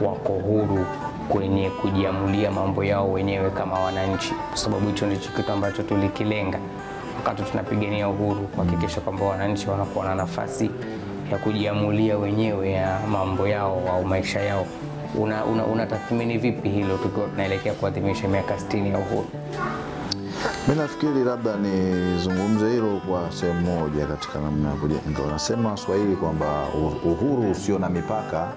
[0.00, 0.86] wako huru
[1.32, 6.58] kwenye kujiamulia mambo yao wenyewe kama wananchi, kwa sababu hicho ndicho kitu ambacho tulikilenga
[7.16, 10.70] wakati tunapigania uhuru, kuhakikisha kwamba wananchi wanakuwa na nafasi
[11.32, 14.66] ya kujiamulia wenyewe ya mambo yao au maisha yao.
[15.14, 15.86] Una, una,
[16.38, 19.26] vipi hilo tukiwa tunaelekea kuadhimisha miaka 60 ya uhuru?
[20.68, 25.22] Mi nafikiri labda nizungumze hilo kwa sehemu moja katika namna ya kujenga.
[25.26, 26.66] Wanasema Waswahili kwamba
[27.04, 28.48] uhuru usio na mipaka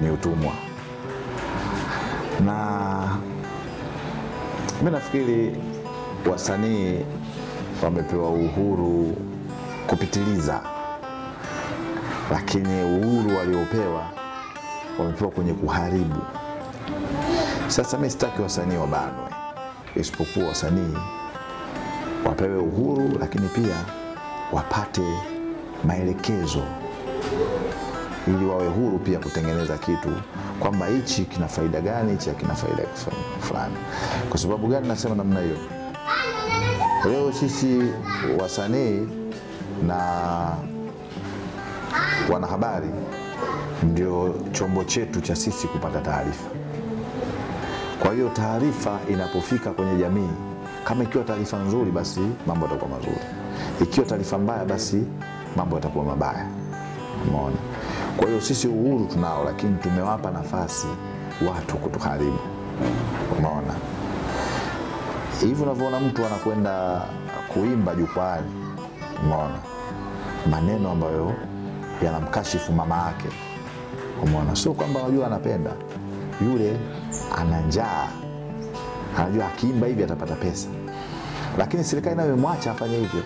[0.00, 0.52] ni utumwa.
[2.44, 3.18] Na
[4.82, 5.56] mi nafikiri
[6.30, 6.98] wasanii
[7.82, 9.16] wamepewa uhuru
[9.86, 10.60] kupitiliza,
[12.30, 14.02] lakini uhuru waliopewa
[14.98, 16.20] wamepewa kwenye kuharibu.
[17.68, 19.28] Sasa mi sitaki wasanii wabanwe,
[19.96, 20.94] isipokuwa wasanii
[22.26, 23.76] wapewe uhuru, lakini pia
[24.52, 25.02] wapate
[25.84, 26.62] maelekezo
[28.28, 30.08] ili wawe huru pia kutengeneza kitu
[30.60, 32.82] kwamba hichi kina faida gani, hichi hakina faida
[33.40, 33.74] fulani.
[34.28, 35.56] Kwa sababu gani nasema namna hiyo?
[37.10, 37.82] Leo sisi
[38.40, 39.08] wasanii
[39.86, 39.96] na
[42.32, 42.88] wanahabari
[43.82, 46.48] ndio chombo chetu cha sisi kupata taarifa.
[48.02, 50.30] Kwa hiyo taarifa inapofika kwenye jamii,
[50.84, 53.20] kama ikiwa taarifa nzuri, basi mambo yatakuwa mazuri;
[53.82, 55.02] ikiwa taarifa mbaya, basi
[55.56, 56.46] mambo yatakuwa mabaya.
[57.28, 57.56] Umeona?
[58.18, 60.86] Kwa hiyo sisi uhuru tunao, lakini tumewapa nafasi
[61.48, 62.38] watu kutuharibu.
[63.38, 63.74] Unaona?
[65.40, 67.02] Hivi unavyoona mtu anakwenda
[67.52, 68.50] kuimba jukwaani,
[69.24, 69.54] umeona
[70.50, 71.32] maneno ambayo
[72.04, 73.28] yanamkashifu mama yake,
[74.22, 75.70] umeona, sio kwamba unajua anapenda.
[76.44, 76.76] Yule,
[77.38, 78.08] ana njaa,
[79.18, 80.68] anajua akiimba hivi atapata pesa,
[81.58, 83.22] lakini serikali nayo imemwacha afanye hivyo.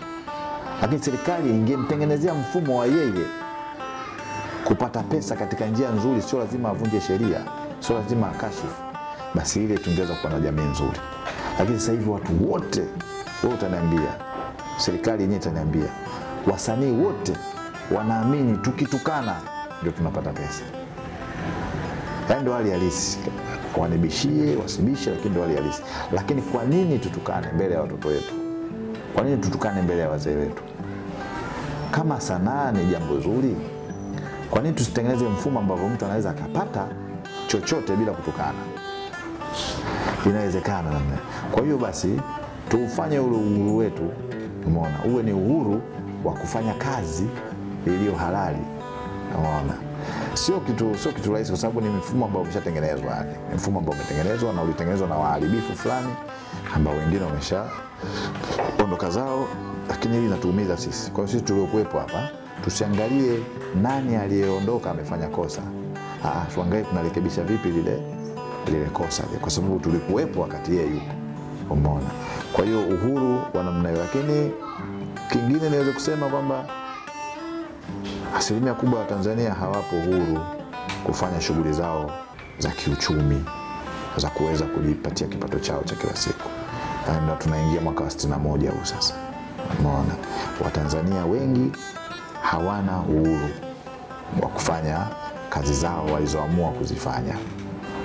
[0.83, 3.25] Lakini serikali ingemtengenezea mfumo wa yeye
[4.73, 7.41] kupata pesa katika njia nzuri, sio lazima avunje sheria,
[7.81, 8.83] sio lazima akashifu,
[9.35, 11.01] basi ile tungeweza kuwa na jamii nzuri.
[11.59, 12.83] Lakini sasa hivi watu wote,
[13.43, 14.15] wewe utaniambia,
[14.77, 15.89] serikali yenyewe itaniambia,
[16.53, 17.33] wasanii wote
[17.97, 19.37] wanaamini tukitukana
[19.81, 20.63] ndio tunapata pesa.
[22.29, 23.19] Yaani ndio hali halisi,
[23.77, 25.83] wanibishie wasibishe, lakini ndio hali halisi.
[26.13, 28.35] Lakini kwa nini tutukane mbele ya watoto wetu?
[29.15, 30.63] Kwa nini tutukane mbele ya wazee wetu?
[31.91, 33.57] Kama sanaa ni jambo zuri,
[34.53, 36.87] kwa nini tusitengeneze mfumo ambavyo mtu anaweza akapata
[37.47, 38.59] chochote bila kutukana?
[40.27, 41.19] Inawezekana namna.
[41.53, 42.21] Kwa hiyo basi
[42.69, 44.11] tuufanye ule uhuru wetu,
[44.67, 45.83] umeona, uwe ni uhuru
[46.25, 47.27] wa kufanya kazi
[47.87, 48.63] iliyo halali,
[49.39, 49.75] umeona.
[50.35, 53.95] Sio kitu, sio kitu rahisi, kwa sababu ni mfumo ambao umeshatengenezwa, yani ni mfumo ambao
[53.95, 56.15] umetengenezwa na ulitengenezwa na waharibifu fulani
[56.75, 57.65] ambao wengine wamesha
[58.85, 59.47] ondoka zao,
[59.89, 61.11] lakini hili inatuumiza sisi.
[61.11, 63.39] Kwa hiyo sisi tuliokuwepo hapa tusiangalie
[63.83, 65.63] nani aliyeondoka amefanya kosa,
[66.25, 68.03] ah, tuangalie tunarekebisha vipi lile
[68.67, 71.13] lile kosa lile, kwa sababu tulikuwepo wakati yeye yupo.
[71.71, 72.11] Umeona?
[72.53, 74.51] Kwa hiyo uhuru wa namna hiyo, lakini
[75.33, 76.65] kingine niweze kusema kwamba
[78.37, 80.41] asilimia kubwa ya Tanzania hawapo huru
[81.05, 82.11] kufanya shughuli zao
[82.59, 83.45] za kiuchumi
[84.17, 86.49] za kuweza kujipatia kipato chao cha kila siku,
[87.27, 89.15] na tunaingia mwaka wa sitini na moja huu sasa.
[89.79, 90.15] Umeona,
[90.65, 91.73] Watanzania wengi
[92.43, 93.49] hawana uhuru
[94.43, 95.07] wa kufanya
[95.51, 97.35] kazi zao walizoamua kuzifanya.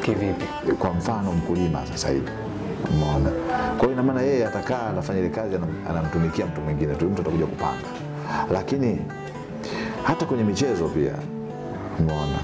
[0.02, 0.46] Kivipi?
[0.80, 2.30] Kwa mfano mkulima sasa hivi,
[2.94, 3.30] umeona.
[3.78, 5.56] Kwa hiyo ina maana yeye atakaa anafanya ile kazi,
[5.90, 7.88] anamtumikia mtu mwingine tu, mtu atakuja kupanga.
[8.52, 9.00] Lakini
[10.04, 11.14] hata kwenye michezo pia,
[12.00, 12.38] umeona,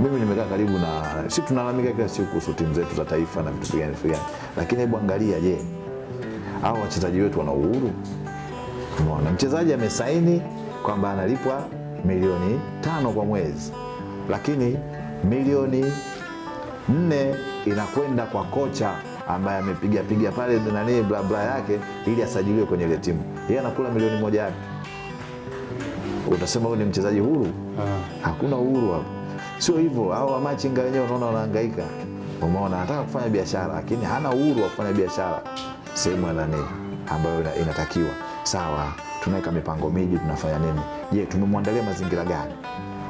[0.00, 3.76] mimi nimekaa karibu na, si tunalalamika kila siku kuhusu timu zetu za taifa na vitu
[3.76, 4.18] gani gani,
[4.56, 5.58] lakini hebu angalia, je,
[6.62, 7.90] hao wachezaji wetu wana uhuru?
[9.00, 10.42] Umeona, mchezaji amesaini
[10.84, 11.62] kwamba analipwa
[12.04, 13.72] milioni tano kwa mwezi,
[14.30, 14.78] lakini
[15.24, 15.84] milioni
[16.88, 17.34] nne
[17.66, 18.94] inakwenda kwa kocha
[19.28, 23.22] ambaye amepiga piga pale nani bla bla yake ili asajiliwe kwenye ile timu.
[23.48, 24.56] Yeye anakula milioni moja yake.
[26.30, 27.46] Utasema huyu ni mchezaji huru?
[28.22, 29.04] Hakuna uhuru hapo.
[29.58, 31.82] Sio hivyo, hao wamachinga wenyewe unaona wanahangaika.
[32.42, 35.42] Umeona, anataka kufanya biashara lakini hana uhuru wa kufanya biashara
[35.94, 36.56] sehemu ya nani
[37.08, 38.10] ambayo inatakiwa.
[38.42, 38.92] Sawa,
[39.24, 40.80] tunaweka mipango miji, tunafanya nini?
[41.12, 42.54] Je, tumemwandalia mazingira gani?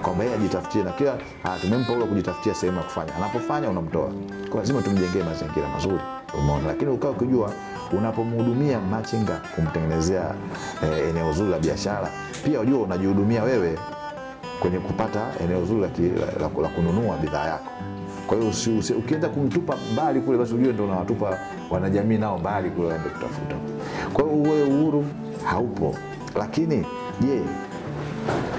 [0.04, 1.16] kwamba yeye ajitafutie na kila
[1.60, 4.10] tumempa ule kujitafutia sehemu ya kufanya, anapofanya unamtoa.
[4.50, 6.00] Kwa lazima tumjengee mazingira mazuri,
[6.38, 6.66] umeona.
[6.66, 7.52] Lakini ukawa ukijua
[7.98, 10.34] unapomhudumia machinga kumtengenezea
[10.82, 12.08] eh, eneo zuri la biashara,
[12.44, 13.78] pia ujua unajihudumia wewe
[14.60, 15.80] kwenye kupata eneo zuri
[16.62, 17.70] la, kununua bidhaa yako.
[18.26, 18.52] Kwa hiyo
[18.98, 21.38] ukienda kumtupa mbali kule, basi ujue ndo unawatupa
[21.70, 23.56] wanajamii nao mbali kule waende kutafuta.
[24.12, 25.04] Kwa hiyo uwe uhuru
[25.45, 25.95] haupo.
[26.36, 26.86] Lakini
[27.20, 27.42] je,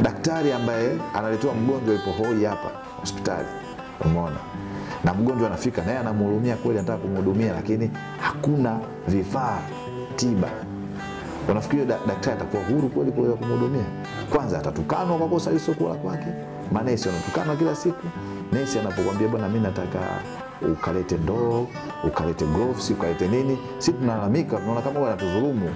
[0.02, 2.70] daktari ambaye analetewa mgonjwa yupo hoi hapa
[3.00, 3.48] hospitali,
[4.06, 4.36] umeona,
[5.04, 9.60] na mgonjwa anafika naye anamhudumia kweli, anataka kumhudumia, lakini hakuna vifaa
[10.16, 10.50] tiba.
[11.50, 13.84] Unafikiri da, daktari atakuwa huru kweli kuweza kumhudumia?
[14.34, 16.28] Kwanza atatukanwa kwa kosa lisokuwa la kwake.
[16.72, 18.08] Manesi wanatukanwa kila siku.
[18.54, 20.00] Nesi anapokwambia bwana, mi nataka
[20.72, 21.68] ukalete ndoo,
[22.04, 25.70] ukalete gloves, ukalete nini, si tunalalamika, tunaona kama huwa anatudhulumu.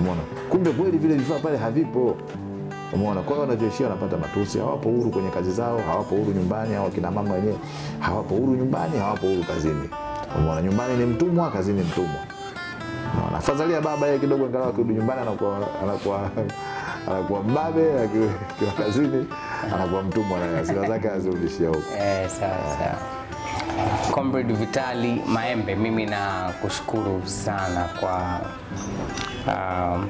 [0.00, 0.20] Umeona,
[0.50, 2.16] kumbe kweli vile vifaa pale havipo
[2.92, 6.90] Umeona, kwa hiyo wanavyoishia wanapata matusi, hawapo huru kwenye kazi zao, hawapo huru nyumbani, au
[6.90, 7.56] kina mama wenyewe
[8.00, 9.90] hawapo huru nyumbani, hawapo huru kazini.
[10.38, 12.20] Umeona, nyumbani ni mtumwa, kazini mtumwa.
[13.16, 13.38] Umeona?
[13.38, 16.30] Afadhalia baba yeye kidogo, angalau akirudi nyumbani anakuwa anakuwa
[17.10, 19.26] anakuwa mbabe, akiwa kazini
[19.74, 21.82] anakuwa mtumwa, na hasira zake anazirudishia huko.
[21.98, 22.98] Eh, sawa sawa.
[24.10, 28.40] Comrade Vitali Maembe, mimi na kushukuru sana kwa
[29.46, 30.08] um,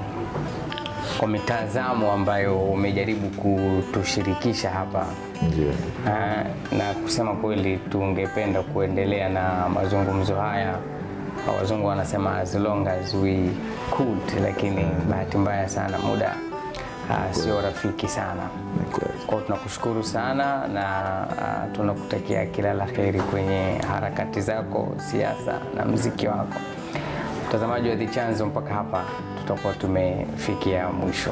[1.19, 5.07] kwa mitazamo ambayo umejaribu kutushirikisha hapa
[5.59, 5.75] yeah.
[6.05, 10.75] Uh, na kusema kweli tungependa kuendelea na mazungumzo haya.
[11.59, 13.51] Wazungu wanasema as long as we
[13.91, 16.35] could, lakini bahati mbaya sana muda
[17.11, 18.43] uh, sio rafiki sana.
[18.79, 19.19] Ni kweli.
[19.27, 20.85] Kwa hiyo tunakushukuru sana na
[21.31, 26.61] uh, tunakutakia kila la heri kwenye harakati zako, siasa na mziki wako.
[27.51, 29.05] Mtazamaji wa The Chanzo, mpaka hapa
[29.39, 31.31] tutakuwa tumefikia mwisho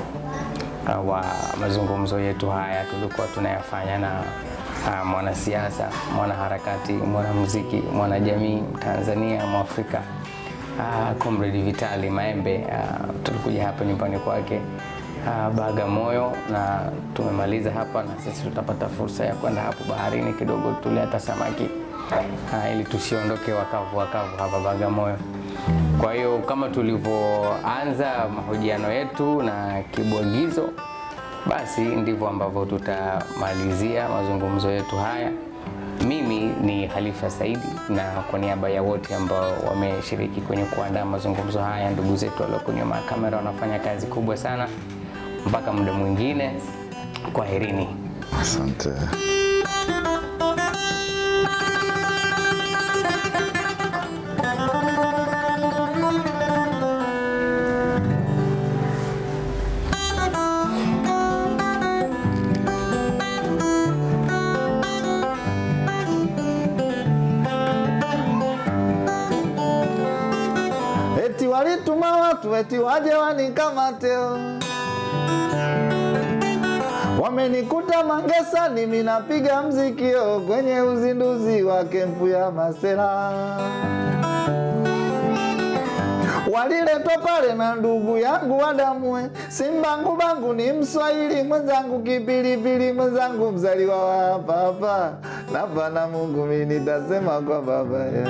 [0.86, 1.24] uh, wa
[1.60, 4.20] mazungumzo yetu haya tulikuwa tunayafanya na
[4.86, 10.02] uh, mwanasiasa, mwanaharakati, mwanamuziki, mwanajamii Tanzania, Mwafrika
[10.78, 12.66] uh, Comrade Vitali Maembe.
[13.22, 14.60] Tulikuja hapa nyumbani kwake
[15.56, 21.20] Bagamoyo na tumemaliza hapa, na sisi tutapata fursa ya kwenda hapo baharini kidogo tule hata
[21.20, 21.68] samaki
[22.74, 25.16] ili tusiondoke wakavu wakavu hapa Bagamoyo.
[26.00, 30.68] Kwa hiyo kama tulivyoanza mahojiano yetu na kibwagizo,
[31.46, 35.30] basi ndivyo ambavyo tutamalizia mazungumzo yetu haya.
[36.06, 41.90] Mimi ni Khalifa Saidi, na kwa niaba ya wote ambao wameshiriki kwenye kuandaa mazungumzo haya,
[41.90, 44.68] ndugu zetu walioko nyuma ya kamera wanafanya kazi kubwa sana.
[45.46, 46.54] Mpaka muda mwingine,
[47.32, 47.88] kwaherini.
[48.40, 48.88] Asante.
[73.88, 74.16] Wanikamate,
[77.22, 83.32] wamenikuta Mangesa, mimi napiga mzikio kwenye uzinduzi wa kempu ya Masela.
[86.52, 94.32] Waliletwa pale na ndugu yangu wadamwe simbangu bangu ni Mswahili mwenzangu, kipilipili mwenzangu, mzaliwa wa
[94.32, 95.12] hapa hapa,
[95.52, 98.26] na pana Mungu mimi nitasema kwa baba ya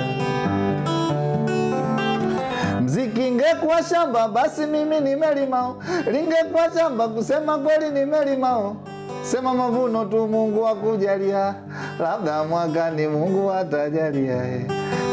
[2.89, 5.75] Mziki ingekuwa shamba basi mimi nimelimao,
[6.11, 8.75] lingekuwa shamba kusema kweli nimelimao.
[9.23, 11.55] Sema mavuno tu Mungu akujalia,
[11.99, 14.43] labda mwakani Mungu atajalia.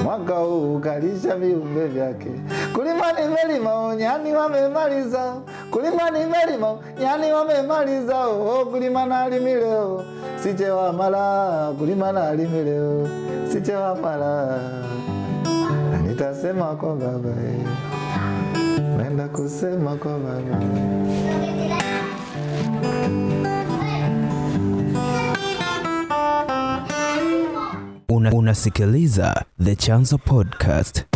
[0.05, 2.31] Mwaka huu kalisha viumbe vyake.
[2.75, 5.35] Kulima nimelima, nyani wamemaliza.
[5.71, 8.27] Kulima nimelima, nyani wamemaliza.
[8.27, 10.05] Oh, kulima nalimileo,
[10.43, 11.73] sichewa mala.
[11.79, 13.09] Kulima nalimileo,
[13.53, 14.59] sichewa mala
[16.17, 17.35] nitasema kwa baba
[18.97, 20.61] naenda kusema kwa baba
[28.09, 31.16] Una, unasikiliza The Chanzo Podcast.